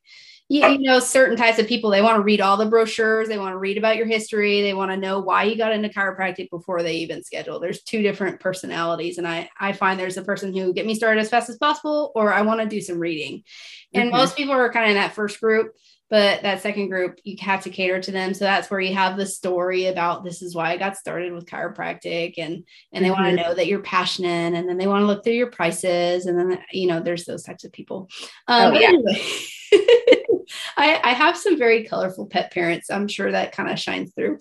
[0.51, 3.39] you, you know certain types of people they want to read all the brochures they
[3.39, 6.51] want to read about your history they want to know why you got into chiropractic
[6.51, 10.53] before they even schedule there's two different personalities and i i find there's a person
[10.53, 13.45] who get me started as fast as possible or i want to do some reading
[13.95, 14.17] and mm-hmm.
[14.17, 15.73] most people are kind of in that first group
[16.09, 19.17] but that second group you have to cater to them so that's where you have
[19.17, 23.23] the story about this is why i got started with chiropractic and and they mm-hmm.
[23.23, 26.27] want to know that you're passionate and then they want to look through your prices
[26.27, 28.09] and then you know there's those types of people
[28.49, 28.89] um, oh, yeah.
[28.89, 29.23] anyway
[30.77, 34.39] I, I have some very colorful pet parents i'm sure that kind of shines through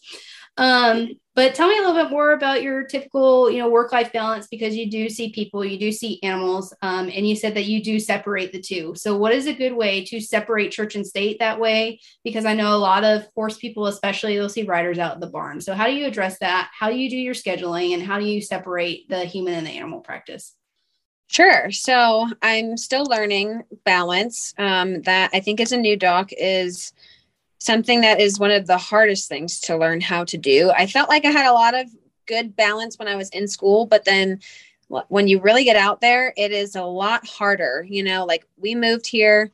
[0.59, 4.47] um, but tell me a little bit more about your typical, you know, work-life balance
[4.51, 7.81] because you do see people, you do see animals, um, and you said that you
[7.81, 8.93] do separate the two.
[8.93, 12.01] So, what is a good way to separate church and state that way?
[12.25, 15.27] Because I know a lot of horse people, especially, they'll see riders out in the
[15.27, 15.61] barn.
[15.61, 16.69] So, how do you address that?
[16.77, 19.77] How do you do your scheduling, and how do you separate the human and the
[19.77, 20.53] animal practice?
[21.29, 21.69] Sure.
[21.69, 24.53] So I'm still learning balance.
[24.57, 26.91] Um, that I think as a new doc is
[27.59, 30.71] something that is one of the hardest things to learn how to do.
[30.71, 31.87] I felt like I had a lot of
[32.25, 34.39] good balance when I was in school, but then
[35.09, 37.85] when you really get out there, it is a lot harder.
[37.87, 39.51] You know, like we moved here,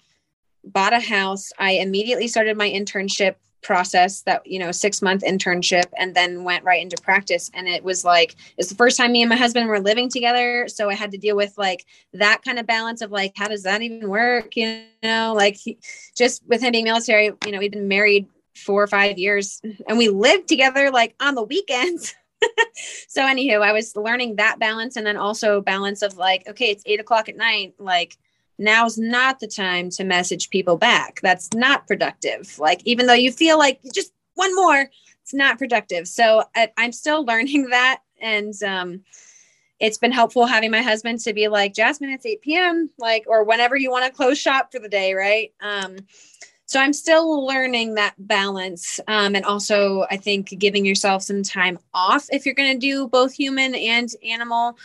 [0.64, 1.52] bought a house.
[1.60, 3.36] I immediately started my internship
[3.66, 7.50] process that you know six month internship and then went right into practice.
[7.54, 10.68] And it was like it's the first time me and my husband were living together.
[10.68, 13.64] So i had to deal with like that kind of balance of like how does
[13.64, 14.56] that even work?
[14.56, 15.80] You know like he,
[16.16, 19.98] just with him being military you know we've been married four or five years and
[19.98, 22.14] we lived together like on the weekends.
[23.08, 26.84] So anywho i was learning that balance and then also balance of like okay it's
[26.86, 27.74] eight o'clock at night.
[27.80, 28.18] Like
[28.58, 31.20] now's not the time to message people back.
[31.22, 32.58] That's not productive.
[32.60, 34.90] Like, even though you feel like just one more,
[35.22, 36.08] it's not productive.
[36.08, 38.02] So I, am still learning that.
[38.22, 39.02] And um,
[39.80, 43.44] it's been helpful having my husband to be like, Jasmine, it's 8 p.m., like, or
[43.44, 45.54] whenever you want to close shop for the day, right?
[45.62, 45.98] Um,
[46.68, 49.00] so I'm still learning that balance.
[49.08, 53.08] Um, and also, I think giving yourself some time off if you're going to do
[53.08, 54.78] both human and animal.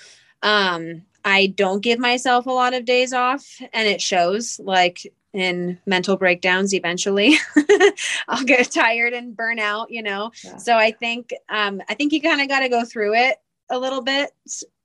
[0.43, 5.79] Um, I don't give myself a lot of days off and it shows like in
[5.87, 7.37] mental breakdowns eventually
[8.29, 10.33] I'll get tired and burn out, you know.
[10.43, 10.57] Yeah.
[10.57, 13.37] So I think um I think you kind of got to go through it
[13.71, 14.33] a little bit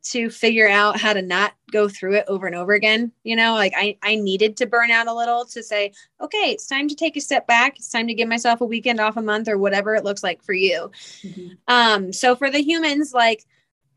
[0.05, 3.55] to figure out how to not go through it over and over again you know
[3.55, 6.95] like i i needed to burn out a little to say okay it's time to
[6.95, 9.57] take a step back it's time to give myself a weekend off a month or
[9.57, 10.91] whatever it looks like for you
[11.23, 11.47] mm-hmm.
[11.67, 13.45] um so for the humans like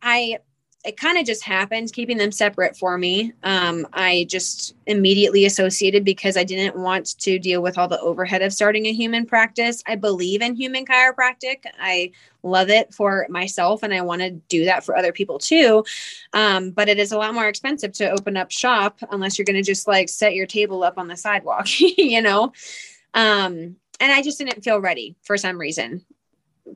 [0.00, 0.38] i
[0.84, 3.32] it kind of just happened keeping them separate for me.
[3.42, 8.42] Um, i just immediately associated because i didn't want to deal with all the overhead
[8.42, 9.82] of starting a human practice.
[9.86, 11.64] I believe in human chiropractic.
[11.80, 12.12] I
[12.44, 15.84] love it for myself and i want to do that for other people too.
[16.32, 19.56] Um, but it is a lot more expensive to open up shop unless you're going
[19.56, 22.52] to just like set your table up on the sidewalk you know?
[23.14, 26.04] Um, and i just didn't feel ready for some reason.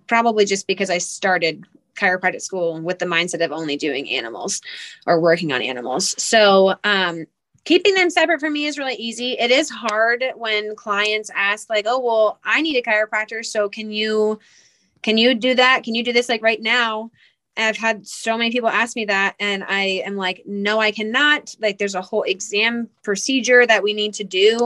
[0.09, 1.65] Probably just because i started
[2.03, 4.61] chiropractic school with the mindset of only doing animals
[5.07, 6.15] or working on animals.
[6.23, 7.27] So, um,
[7.65, 9.33] keeping them separate for me is really easy.
[9.33, 13.93] It is hard when clients ask like, "Oh, well, I need a chiropractor, so can
[13.93, 14.39] you
[15.03, 15.83] can you do that?
[15.85, 17.11] Can you do this like right now?"
[17.57, 20.91] And I've had so many people ask me that and I am like, "No, I
[20.91, 24.59] cannot." Like there's a whole exam procedure that we need to do.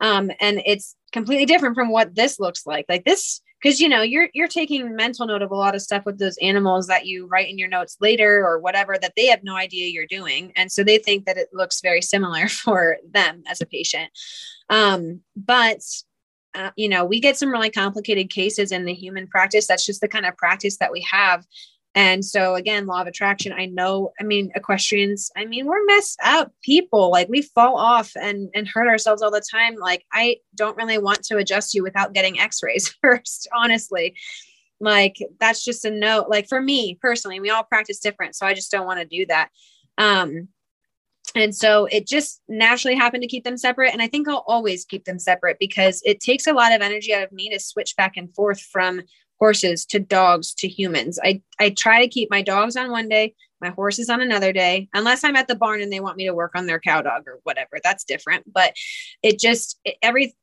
[0.00, 2.86] Um, and it's completely different from what this looks like.
[2.88, 6.04] Like this because you know you're you're taking mental note of a lot of stuff
[6.04, 9.42] with those animals that you write in your notes later or whatever that they have
[9.42, 13.42] no idea you're doing and so they think that it looks very similar for them
[13.46, 14.10] as a patient.
[14.68, 15.80] Um, but
[16.54, 19.66] uh, you know we get some really complicated cases in the human practice.
[19.66, 21.44] That's just the kind of practice that we have
[21.94, 26.20] and so again, law of attraction, I know, I mean, equestrians, I mean, we're messed
[26.22, 27.10] up people.
[27.10, 29.74] Like we fall off and and hurt ourselves all the time.
[29.74, 34.14] Like I don't really want to adjust you without getting x-rays first, honestly.
[34.78, 36.28] Like that's just a note.
[36.28, 38.36] Like for me personally, we all practice different.
[38.36, 39.50] So I just don't want to do that.
[39.98, 40.48] Um,
[41.34, 43.92] and so it just naturally happened to keep them separate.
[43.92, 47.14] And I think I'll always keep them separate because it takes a lot of energy
[47.14, 49.02] out of me to switch back and forth from
[49.40, 51.18] horses to dogs to humans.
[51.22, 54.88] I, I try to keep my dogs on one day, my horses on another day,
[54.94, 57.24] unless I'm at the barn and they want me to work on their cow dog
[57.26, 57.78] or whatever.
[57.82, 58.52] That's different.
[58.52, 58.74] But
[59.22, 60.34] it just it, every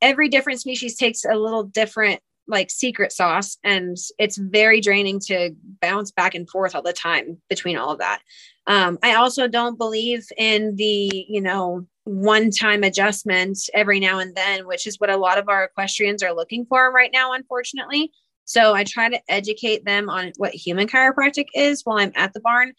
[0.00, 5.50] every different species takes a little different like secret sauce and it's very draining to
[5.80, 8.20] bounce back and forth all the time between all of that
[8.66, 14.34] um, i also don't believe in the you know one time adjustment every now and
[14.34, 18.10] then which is what a lot of our equestrians are looking for right now unfortunately
[18.44, 22.40] so I try to educate them on what human chiropractic is while I'm at the
[22.40, 22.72] barn.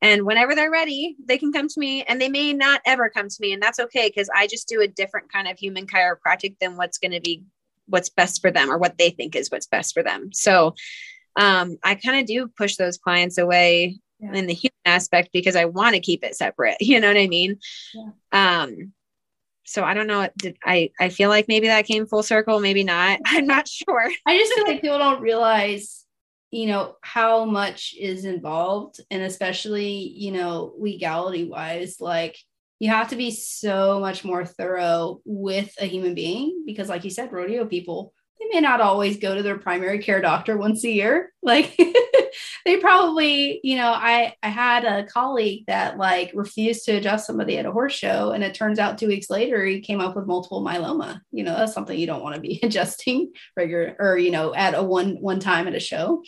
[0.00, 3.28] And whenever they're ready, they can come to me and they may not ever come
[3.28, 3.52] to me.
[3.52, 6.98] And that's okay because I just do a different kind of human chiropractic than what's
[6.98, 7.42] going to be
[7.86, 10.30] what's best for them or what they think is what's best for them.
[10.32, 10.74] So
[11.36, 14.34] um, I kind of do push those clients away yeah.
[14.34, 16.76] in the human aspect because I want to keep it separate.
[16.80, 17.58] You know what I mean?
[17.94, 18.62] Yeah.
[18.62, 18.92] Um,
[19.68, 20.28] so I don't know.
[20.38, 20.90] Did I?
[20.98, 22.58] I feel like maybe that came full circle.
[22.58, 23.20] Maybe not.
[23.26, 24.10] I'm not sure.
[24.26, 26.06] I just feel like people don't realize,
[26.50, 32.38] you know, how much is involved, and especially, you know, legality wise, like
[32.78, 37.10] you have to be so much more thorough with a human being because, like you
[37.10, 40.90] said, rodeo people they may not always go to their primary care doctor once a
[40.90, 41.32] year.
[41.48, 41.80] Like
[42.66, 47.56] they probably you know i i had a colleague that like refused to adjust somebody
[47.56, 50.26] at a horse show and it turns out two weeks later he came up with
[50.26, 51.20] multiple myeloma.
[51.30, 54.74] You know that's something you don't want to be adjusting regular or you know at
[54.74, 56.22] a one one time at a show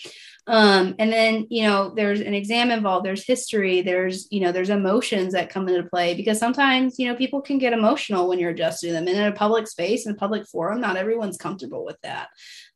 [0.46, 4.70] um, and then you know there's an exam involved there's history there's you know there's
[4.70, 8.50] emotions that come into play because sometimes you know people can get emotional when you're
[8.50, 10.80] adjusting them and in a public space in a public forum.
[10.80, 12.28] Not everyone's comfortable with that.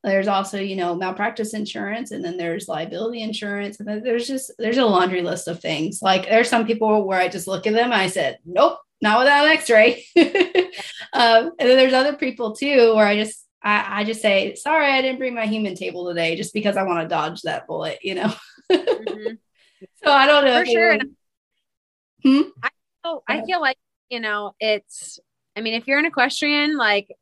[0.03, 3.79] There's also you know malpractice insurance and then there's liability insurance.
[3.79, 6.01] And then there's just there's a laundry list of things.
[6.03, 9.19] Like there's some people where i just look at them and i said nope not
[9.19, 10.05] without an x-ray.
[11.13, 14.87] Um, and then there's other people too where i just I, I just say, sorry,
[14.87, 17.99] I didn't bring my human table today just because I want to dodge that bullet,
[18.03, 18.33] you know?
[18.71, 19.35] mm-hmm.
[20.03, 20.61] So I don't know.
[20.61, 20.99] For sure.
[22.23, 22.43] Hmm?
[22.63, 22.71] I,
[23.03, 23.77] feel, I feel like,
[24.09, 25.19] you know, it's,
[25.57, 27.15] I mean, if you're an equestrian, like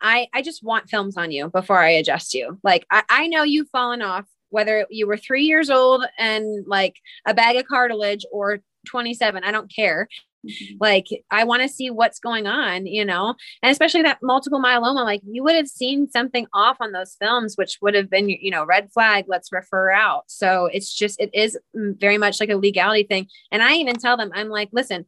[0.00, 2.60] I, I just want films on you before I adjust you.
[2.62, 6.96] Like I, I know you've fallen off, whether you were three years old and like
[7.26, 10.08] a bag of cartilage or 27, I don't care.
[10.44, 10.76] Mm-hmm.
[10.80, 15.04] Like, I want to see what's going on, you know, and especially that multiple myeloma.
[15.04, 18.50] Like, you would have seen something off on those films, which would have been, you
[18.50, 20.24] know, red flag, let's refer out.
[20.28, 23.28] So it's just, it is very much like a legality thing.
[23.50, 25.06] And I even tell them, I'm like, listen,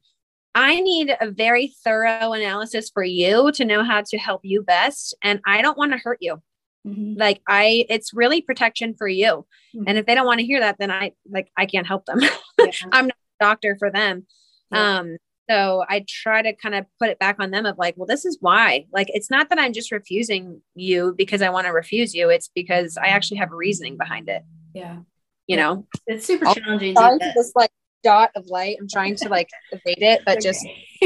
[0.54, 5.14] I need a very thorough analysis for you to know how to help you best.
[5.22, 6.40] And I don't want to hurt you.
[6.86, 7.18] Mm-hmm.
[7.18, 9.46] Like I, it's really protection for you.
[9.74, 9.84] Mm-hmm.
[9.86, 12.20] And if they don't want to hear that, then I like I can't help them.
[12.58, 12.88] Yeah.
[12.90, 14.26] I'm not a doctor for them.
[14.72, 14.98] Yeah.
[14.98, 15.18] Um,
[15.48, 18.24] so I try to kind of put it back on them of like, well, this
[18.24, 18.86] is why.
[18.92, 22.30] Like, it's not that I'm just refusing you because I want to refuse you.
[22.30, 24.42] It's because I actually have a reasoning behind it.
[24.74, 24.98] Yeah.
[25.46, 26.94] You know, it's super challenging.
[26.96, 27.70] To this like
[28.06, 28.76] dot of light.
[28.80, 30.40] I'm trying to like evade it, but okay.
[30.40, 30.64] just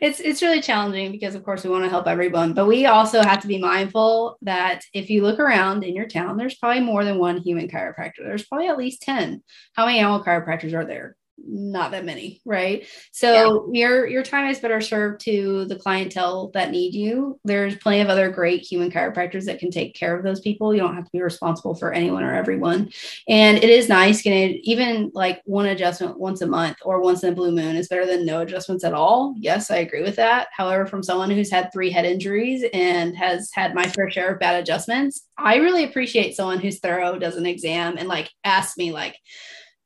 [0.00, 3.20] it's it's really challenging because of course we want to help everyone, but we also
[3.22, 7.04] have to be mindful that if you look around in your town, there's probably more
[7.04, 8.20] than one human chiropractor.
[8.22, 9.42] There's probably at least 10.
[9.74, 11.16] How many animal chiropractors are there?
[11.46, 12.86] Not that many right?
[13.12, 13.80] So yeah.
[13.80, 17.38] your your time is better served to the clientele that need you.
[17.44, 20.74] There's plenty of other great human chiropractors that can take care of those people.
[20.74, 22.90] You don't have to be responsible for anyone or everyone.
[23.28, 27.32] And it is nice getting even like one adjustment once a month or once in
[27.32, 29.34] a blue moon is better than no adjustments at all.
[29.38, 30.48] Yes i agree with that.
[30.52, 34.40] However from someone who's had three head injuries and has had my fair share of
[34.40, 38.92] bad adjustments i really appreciate someone who's thorough does an exam and like asks me
[38.92, 39.16] like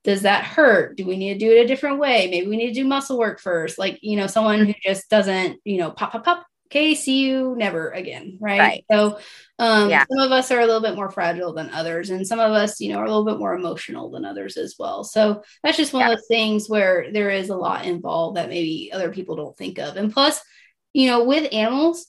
[0.05, 0.97] does that hurt?
[0.97, 2.29] Do we need to do it a different way?
[2.31, 3.79] Maybe we need to do muscle work first.
[3.79, 6.47] Like, you know, someone who just doesn't, you know, pop, pop, pop.
[6.67, 8.39] Okay, see you never again.
[8.41, 8.59] Right.
[8.59, 8.85] right.
[8.91, 9.19] So
[9.59, 10.05] um, yeah.
[10.11, 12.81] some of us are a little bit more fragile than others, and some of us,
[12.81, 15.05] you know, are a little bit more emotional than others as well.
[15.05, 16.13] So that's just one yeah.
[16.13, 19.79] of those things where there is a lot involved that maybe other people don't think
[19.79, 19.97] of.
[19.97, 20.41] And plus,
[20.93, 22.07] you know, with animals,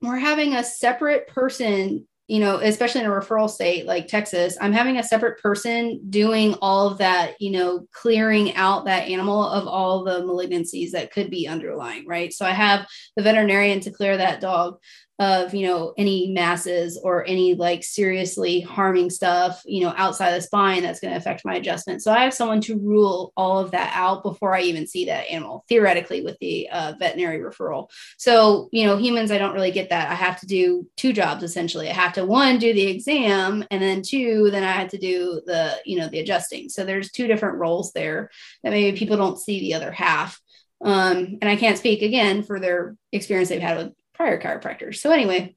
[0.00, 4.72] we're having a separate person you know, especially in a referral state like Texas, I'm
[4.72, 9.68] having a separate person doing all of that, you know, clearing out that animal of
[9.68, 12.32] all the malignancies that could be underlying, right?
[12.32, 14.78] So I have the veterinarian to clear that dog
[15.18, 20.40] of you know any masses or any like seriously harming stuff you know outside the
[20.42, 22.02] spine that's going to affect my adjustment.
[22.02, 25.30] So i have someone to rule all of that out before i even see that
[25.30, 27.88] animal theoretically with the uh, veterinary referral.
[28.18, 30.10] So you know humans i don't really get that.
[30.10, 31.88] I have to do two jobs essentially.
[31.88, 35.40] I have to one do the exam and then two then i have to do
[35.46, 36.68] the you know the adjusting.
[36.68, 38.30] So there's two different roles there
[38.62, 40.40] that maybe people don't see the other half.
[40.84, 44.96] Um, and I can't speak again for their experience they've had with prior chiropractors.
[44.96, 45.54] So anyway,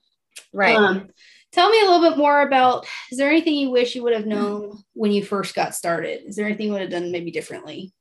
[0.54, 0.76] right.
[0.76, 1.10] Um,
[1.52, 4.26] tell me a little bit more about is there anything you wish you would have
[4.26, 6.28] known when you first got started?
[6.28, 7.94] Is there anything you would have done maybe differently?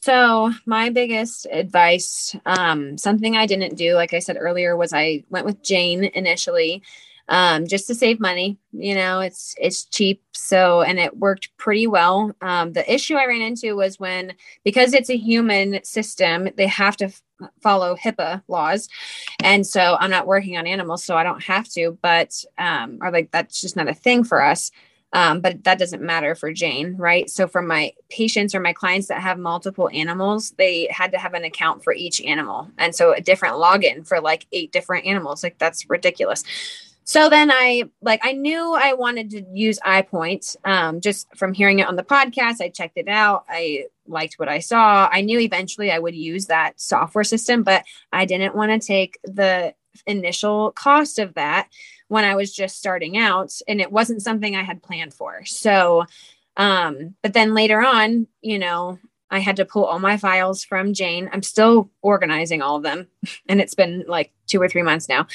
[0.00, 5.24] So my biggest advice, um, something I didn't do, like I said earlier, was I
[5.28, 6.82] went with Jane initially
[7.28, 8.58] um, just to save money.
[8.72, 12.34] You know, it's it's cheap, so and it worked pretty well.
[12.40, 16.96] Um, the issue I ran into was when because it's a human system, they have
[16.98, 17.12] to
[17.62, 18.88] follow HIPAA laws,
[19.42, 21.98] and so I'm not working on animals, so I don't have to.
[22.02, 24.70] But um, or like that's just not a thing for us.
[25.14, 27.30] Um, but that doesn't matter for Jane, right?
[27.30, 31.32] So for my patients or my clients that have multiple animals, they had to have
[31.32, 35.42] an account for each animal, and so a different login for like eight different animals.
[35.42, 36.44] Like that's ridiculous.
[37.08, 41.78] So then I like I knew I wanted to use iPoint um, just from hearing
[41.78, 42.60] it on the podcast.
[42.60, 43.46] I checked it out.
[43.48, 45.08] I liked what I saw.
[45.10, 49.18] I knew eventually I would use that software system, but I didn't want to take
[49.24, 49.74] the
[50.06, 51.68] initial cost of that
[52.08, 55.44] when I was just starting out and it wasn't something I had planned for.
[55.44, 56.04] So
[56.56, 58.98] um but then later on, you know,
[59.30, 61.28] I had to pull all my files from Jane.
[61.32, 63.08] I'm still organizing all of them
[63.48, 65.26] and it's been like 2 or 3 months now.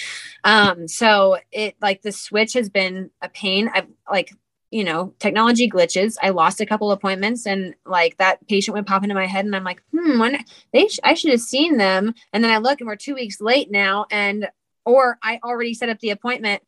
[0.43, 3.69] Um so it like the switch has been a pain.
[3.73, 4.33] I've like
[4.73, 6.17] you know, technology glitches.
[6.23, 9.55] I lost a couple appointments and like that patient would pop into my head and
[9.55, 10.43] I'm like, hmm, when
[10.73, 12.15] they, sh- I should have seen them.
[12.33, 14.07] And then I look and we're two weeks late now.
[14.09, 14.49] And,
[14.83, 16.63] or I already set up the appointment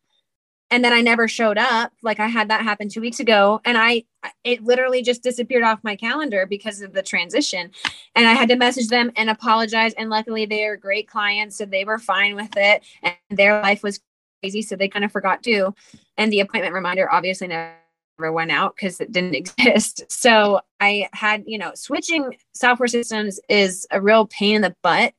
[0.69, 1.93] and then I never showed up.
[2.03, 4.03] Like I had that happen two weeks ago and I,
[4.43, 7.71] it literally just disappeared off my calendar because of the transition.
[8.13, 9.93] And I had to message them and apologize.
[9.93, 11.57] And luckily they are great clients.
[11.57, 13.99] So they were fine with it and their life was
[14.43, 14.61] crazy.
[14.61, 15.73] So they kind of forgot too.
[16.17, 17.73] And the appointment reminder obviously never
[18.17, 20.03] went out because it didn't exist.
[20.09, 25.13] So I had, you know, switching software systems is a real pain in the butt.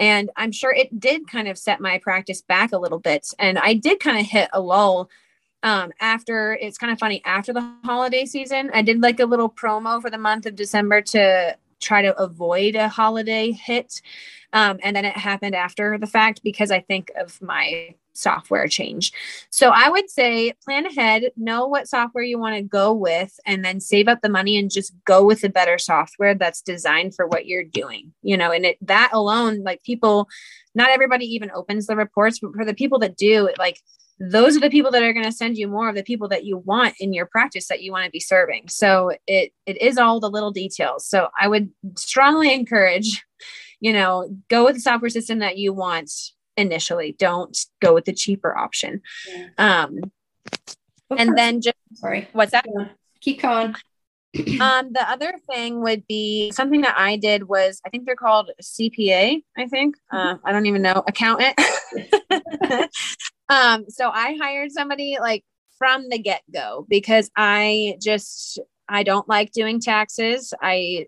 [0.00, 3.28] And I'm sure it did kind of set my practice back a little bit.
[3.38, 5.08] And I did kind of hit a lull
[5.62, 8.70] um, after it's kind of funny after the holiday season.
[8.74, 12.74] I did like a little promo for the month of December to try to avoid
[12.74, 14.02] a holiday hit.
[14.52, 19.12] Um, and then it happened after the fact because I think of my software change.
[19.50, 23.64] So I would say plan ahead, know what software you want to go with, and
[23.64, 27.26] then save up the money and just go with the better software that's designed for
[27.26, 28.12] what you're doing.
[28.22, 30.28] You know, and it that alone, like people,
[30.74, 33.80] not everybody even opens the reports, but for the people that do, like
[34.20, 36.44] those are the people that are going to send you more of the people that
[36.44, 38.68] you want in your practice that you want to be serving.
[38.68, 41.06] So it it is all the little details.
[41.06, 43.24] So I would strongly encourage
[43.84, 46.10] you know, go with the software system that you want
[46.56, 47.14] initially.
[47.18, 49.02] Don't go with the cheaper option.
[49.28, 49.48] Yeah.
[49.58, 49.98] Um,
[51.16, 52.66] and then just sorry, what's that?
[53.20, 53.74] Keep going.
[54.60, 58.50] um, the other thing would be something that I did was I think they're called
[58.62, 59.42] CPA.
[59.56, 61.58] I think uh, I don't even know accountant.
[63.48, 65.44] um, so I hired somebody like
[65.78, 70.52] from the get go because I just I don't like doing taxes.
[70.60, 71.06] I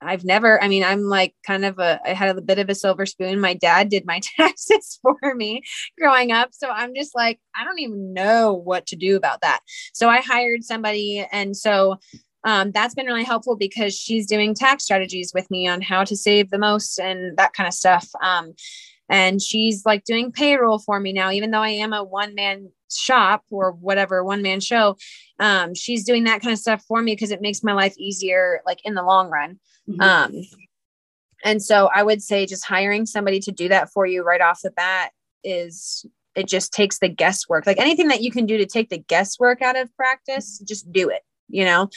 [0.00, 2.74] I've never, I mean, I'm like kind of a, I had a bit of a
[2.74, 3.40] silver spoon.
[3.40, 5.62] My dad did my taxes for me
[5.98, 6.50] growing up.
[6.52, 9.60] So I'm just like, I don't even know what to do about that.
[9.92, 11.26] So I hired somebody.
[11.32, 11.96] And so
[12.44, 16.16] um, that's been really helpful because she's doing tax strategies with me on how to
[16.16, 18.08] save the most and that kind of stuff.
[18.22, 18.54] Um,
[19.08, 22.70] and she's like doing payroll for me now, even though I am a one man
[22.90, 24.96] shop or whatever one man show.
[25.40, 28.60] Um, she's doing that kind of stuff for me because it makes my life easier,
[28.66, 29.58] like in the long run.
[29.88, 30.00] Mm-hmm.
[30.00, 30.42] Um,
[31.44, 34.60] and so I would say just hiring somebody to do that for you right off
[34.62, 35.12] the bat
[35.44, 37.66] is it just takes the guesswork.
[37.66, 41.08] Like anything that you can do to take the guesswork out of practice, just do
[41.08, 41.88] it you know?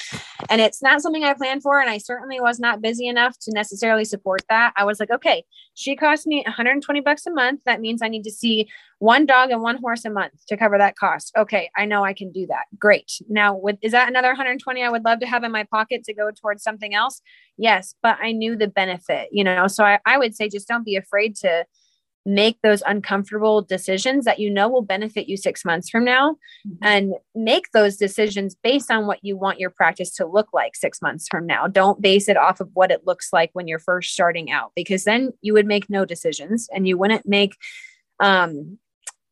[0.49, 3.52] And it's not something i planned for and i certainly was not busy enough to
[3.54, 4.74] necessarily support that.
[4.76, 5.43] I was like okay
[5.74, 7.62] she cost me 120 bucks a month.
[7.66, 8.68] That means i need to see
[8.99, 11.32] one dog and one horse a month to cover that cost.
[11.38, 12.66] Okay i know i can do that.
[12.78, 13.12] Great.
[13.30, 16.14] Now with is that another 120 i would love to have in my pocket to
[16.14, 17.22] go towards something else?
[17.58, 19.68] Yes but i knew the benefit you know?
[19.68, 21.66] So i, I would say just don't be afraid to
[22.26, 26.34] make those uncomfortable decisions that you know will benefit you six months from now
[26.67, 26.76] mm-hmm.
[26.84, 31.01] and make those decisions based on what you want your practice to look like six
[31.01, 31.67] months from now.
[31.67, 35.03] Don't base it off of what it looks like when you're first starting out, because
[35.03, 37.55] then you would make no decisions and you wouldn't make
[38.19, 38.78] um,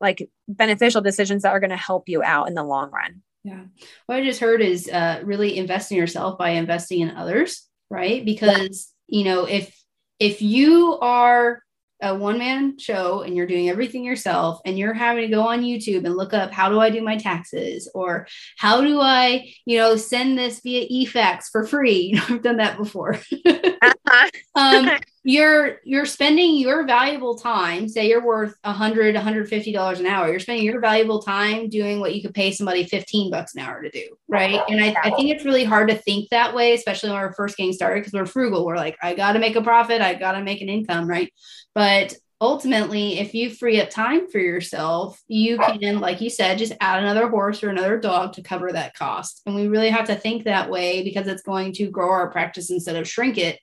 [0.01, 3.21] like beneficial decisions that are going to help you out in the long run.
[3.43, 3.63] Yeah.
[4.07, 8.25] What I just heard is uh, really invest in yourself by investing in others, right?
[8.25, 9.19] Because, yeah.
[9.19, 9.75] you know, if,
[10.19, 11.61] if you are
[12.01, 15.63] a one man show and you're doing everything yourself and you're having to go on
[15.63, 18.27] YouTube and look up how do I do my taxes or
[18.57, 21.89] how do I, you know, send this via eFax for free.
[22.09, 23.13] You know, I've done that before.
[23.45, 24.29] uh-huh.
[24.55, 24.89] um,
[25.29, 30.27] you're you're spending your valuable time, say you're worth a hundred, $150 an hour.
[30.27, 33.83] You're spending your valuable time doing what you could pay somebody 15 bucks an hour
[33.83, 34.07] to do.
[34.27, 34.59] Right.
[34.67, 37.57] And I, I think it's really hard to think that way, especially when we're first
[37.57, 38.65] getting started because we're frugal.
[38.65, 41.31] We're like, I gotta make a profit, I gotta make an income, right?
[41.75, 46.73] But ultimately, if you free up time for yourself, you can, like you said, just
[46.81, 49.43] add another horse or another dog to cover that cost.
[49.45, 52.71] And we really have to think that way because it's going to grow our practice
[52.71, 53.59] instead of shrink it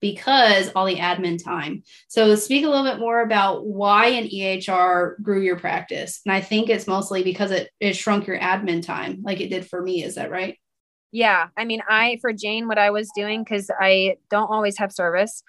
[0.00, 1.82] because all the admin time.
[2.08, 6.20] So, speak a little bit more about why an EHR grew your practice.
[6.24, 9.66] And I think it's mostly because it, it shrunk your admin time, like it did
[9.68, 10.02] for me.
[10.02, 10.58] Is that right?
[11.12, 11.48] Yeah.
[11.56, 15.42] I mean, I, for Jane, what I was doing, because I don't always have service.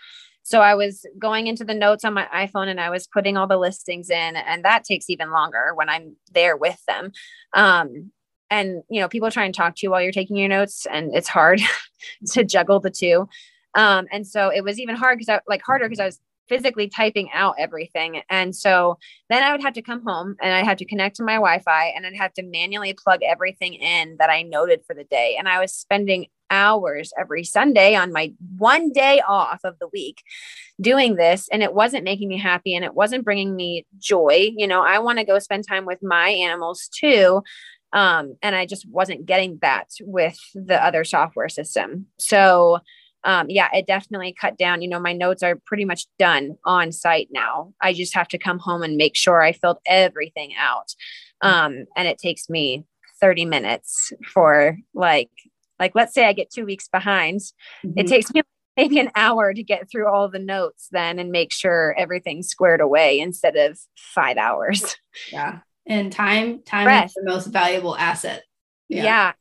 [0.43, 3.47] So I was going into the notes on my iPhone and I was putting all
[3.47, 7.11] the listings in, and that takes even longer when I'm there with them.
[7.53, 8.13] Um,
[8.49, 11.13] and you know, people try and talk to you while you're taking your notes, and
[11.13, 11.59] it's hard
[12.31, 13.27] to juggle the two.
[13.77, 16.19] Um, and so it was even hard because I like harder because I was
[16.49, 18.21] physically typing out everything.
[18.29, 18.97] And so
[19.29, 21.59] then I would have to come home and I had to connect to my Wi
[21.59, 25.35] Fi and I'd have to manually plug everything in that I noted for the day.
[25.37, 30.23] And I was spending hours every Sunday on my one day off of the week
[30.79, 31.47] doing this.
[31.51, 34.51] And it wasn't making me happy and it wasn't bringing me joy.
[34.55, 37.43] You know, I want to go spend time with my animals too.
[37.93, 42.07] Um, and I just wasn't getting that with the other software system.
[42.17, 42.79] So,
[43.23, 44.81] um, yeah, it definitely cut down.
[44.81, 47.73] You know, my notes are pretty much done on site now.
[47.81, 50.93] I just have to come home and make sure I filled everything out.
[51.41, 52.85] Um, and it takes me
[53.19, 55.29] 30 minutes for like,
[55.79, 57.41] like, let's say I get two weeks behind.
[57.85, 57.99] Mm-hmm.
[57.99, 58.43] It takes me
[58.77, 62.81] maybe an hour to get through all the notes then and make sure everything's squared
[62.81, 64.95] away instead of five hours.
[65.31, 65.59] Yeah.
[65.87, 68.43] And time, time is the most valuable asset.
[68.89, 69.03] Yeah.
[69.03, 69.33] yeah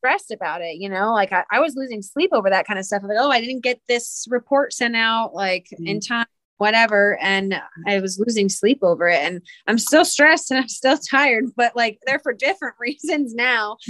[0.00, 2.86] stressed about it, you know, like I, I was losing sleep over that kind of
[2.86, 3.02] stuff.
[3.02, 5.86] Like, oh, I didn't get this report sent out like mm-hmm.
[5.86, 6.26] in time,
[6.56, 7.18] whatever.
[7.20, 9.20] And I was losing sleep over it.
[9.20, 13.76] And I'm still stressed and I'm still tired, but like they're for different reasons now.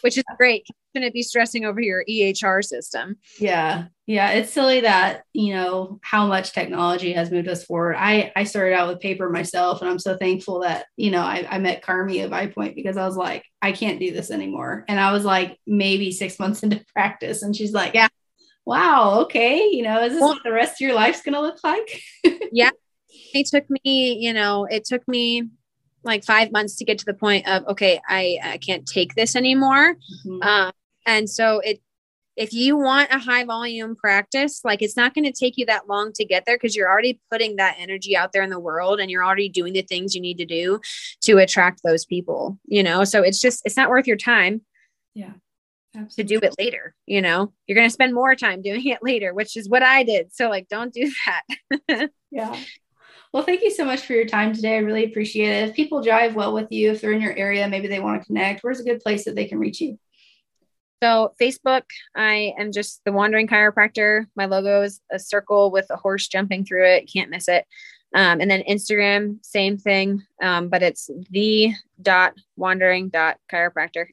[0.00, 0.66] which is great.
[0.98, 3.18] Shouldn't be stressing over your EHR system.
[3.38, 3.84] Yeah.
[4.06, 4.32] Yeah.
[4.32, 7.94] It's silly that, you know, how much technology has moved us forward.
[7.96, 11.46] I, I started out with paper myself and I'm so thankful that, you know, I,
[11.48, 14.84] I met Carmi at ViPoint because I was like, I can't do this anymore.
[14.88, 17.42] And I was like, maybe six months into practice.
[17.42, 18.08] And she's like, yeah,
[18.66, 19.68] wow, okay.
[19.68, 22.02] You know, is this well, what the rest of your life's going to look like?
[22.50, 22.70] yeah.
[23.34, 25.48] It took me, you know, it took me
[26.02, 29.36] like five months to get to the point of okay i, I can't take this
[29.36, 30.38] anymore mm-hmm.
[30.42, 30.72] uh,
[31.08, 31.80] and so it
[32.36, 35.88] if you want a high volume practice like it's not going to take you that
[35.88, 39.00] long to get there because you're already putting that energy out there in the world
[39.00, 40.78] and you're already doing the things you need to do
[41.20, 44.60] to attract those people you know so it's just it's not worth your time
[45.14, 45.32] yeah
[45.96, 46.22] Absolutely.
[46.36, 49.34] to do it later you know you're going to spend more time doing it later
[49.34, 52.56] which is what i did so like don't do that yeah
[53.30, 54.76] well, thank you so much for your time today.
[54.76, 55.68] I really appreciate it.
[55.68, 58.26] If people drive well with you, if they're in your area, maybe they want to
[58.26, 59.98] connect, where's a good place that they can reach you?
[61.02, 61.82] So, Facebook,
[62.16, 64.26] I am just the wandering chiropractor.
[64.34, 67.10] My logo is a circle with a horse jumping through it.
[67.12, 67.64] Can't miss it.
[68.14, 74.06] Um, and then Instagram, same thing, um, but it's the dot wandering dot chiropractor.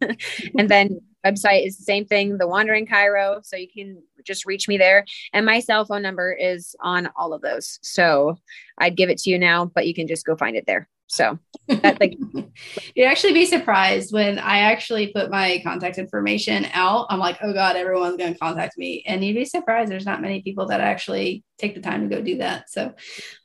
[0.58, 3.44] and then website is the same thing, the wandering chiro.
[3.44, 5.04] So you can just reach me there.
[5.32, 7.78] And my cell phone number is on all of those.
[7.82, 8.38] So
[8.78, 10.88] I'd give it to you now, but you can just go find it there.
[11.06, 12.16] So like
[12.94, 17.06] you'd actually be surprised when I actually put my contact information out.
[17.10, 19.04] I'm like, oh God, everyone's gonna contact me.
[19.06, 22.20] And you'd be surprised there's not many people that actually take the time to go
[22.20, 22.68] do that.
[22.68, 22.92] So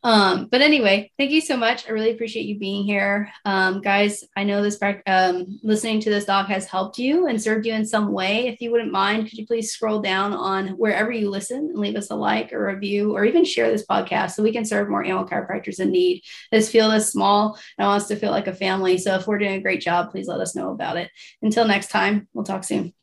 [0.04, 1.88] um, but anyway, thank you so much.
[1.88, 3.30] I really appreciate you being here.
[3.46, 7.66] Um, guys, I know this um, listening to this doc has helped you and served
[7.66, 8.48] you in some way.
[8.48, 11.96] If you wouldn't mind, could you please scroll down on wherever you listen and leave
[11.96, 15.04] us a like or review or even share this podcast so we can serve more
[15.04, 16.24] animal chiropractors in need.
[16.52, 18.98] This field is small and I want us to feel like a family.
[18.98, 21.10] So if we're doing a great job, please let us know about it.
[21.42, 22.94] Until next time, we'll talk soon.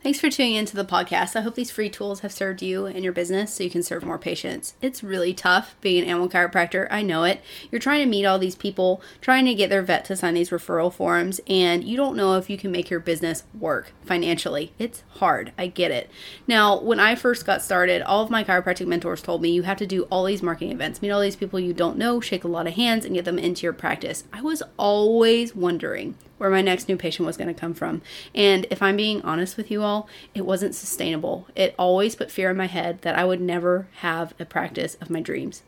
[0.00, 1.34] Thanks for tuning into the podcast.
[1.34, 4.04] I hope these free tools have served you and your business so you can serve
[4.04, 4.74] more patients.
[4.80, 6.86] It's really tough being an animal chiropractor.
[6.88, 7.42] I know it.
[7.68, 10.50] You're trying to meet all these people, trying to get their vet to sign these
[10.50, 14.72] referral forms, and you don't know if you can make your business work financially.
[14.78, 15.50] It's hard.
[15.58, 16.08] I get it.
[16.46, 19.78] Now, when I first got started, all of my chiropractic mentors told me you have
[19.78, 22.48] to do all these marketing events, meet all these people you don't know, shake a
[22.48, 24.22] lot of hands, and get them into your practice.
[24.32, 28.02] I was always wondering where my next new patient was going to come from.
[28.34, 31.46] And if I'm being honest with you all, it wasn't sustainable.
[31.54, 35.10] It always put fear in my head that I would never have a practice of
[35.10, 35.62] my dreams.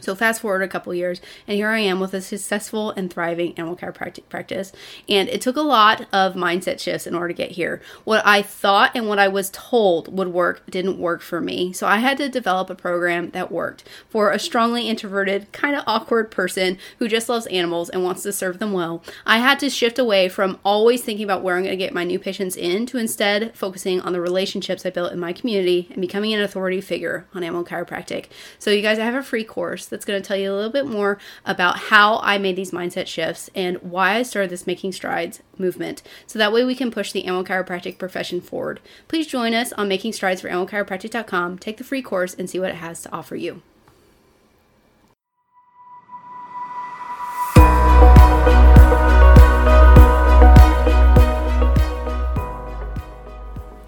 [0.00, 3.54] So fast forward a couple years, and here I am with a successful and thriving
[3.56, 4.72] animal care practice.
[5.08, 7.80] And it took a lot of mindset shifts in order to get here.
[8.04, 11.72] What I thought and what I was told would work didn't work for me.
[11.72, 15.84] So I had to develop a program that worked for a strongly introverted, kind of
[15.86, 19.02] awkward person who just loves animals and wants to serve them well.
[19.26, 22.04] I had to shift away from always thinking about where I'm going to get my
[22.04, 26.00] new patients in to instead focusing on the relationships I built in my community and
[26.00, 28.26] becoming an authority figure on animal chiropractic.
[28.58, 30.70] So you guys, I have a free course that's going to tell you a little
[30.70, 34.92] bit more about how I made these mindset shifts and why I started this Making
[34.92, 36.02] Strides movement.
[36.26, 38.80] So that way we can push the animal chiropractic profession forward.
[39.08, 42.70] Please join us on Making Strides for animalchiropractic.com, take the free course, and see what
[42.70, 43.62] it has to offer you.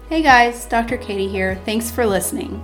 [0.09, 0.97] Hey guys, Dr.
[0.97, 1.55] Katie here.
[1.65, 2.63] Thanks for listening.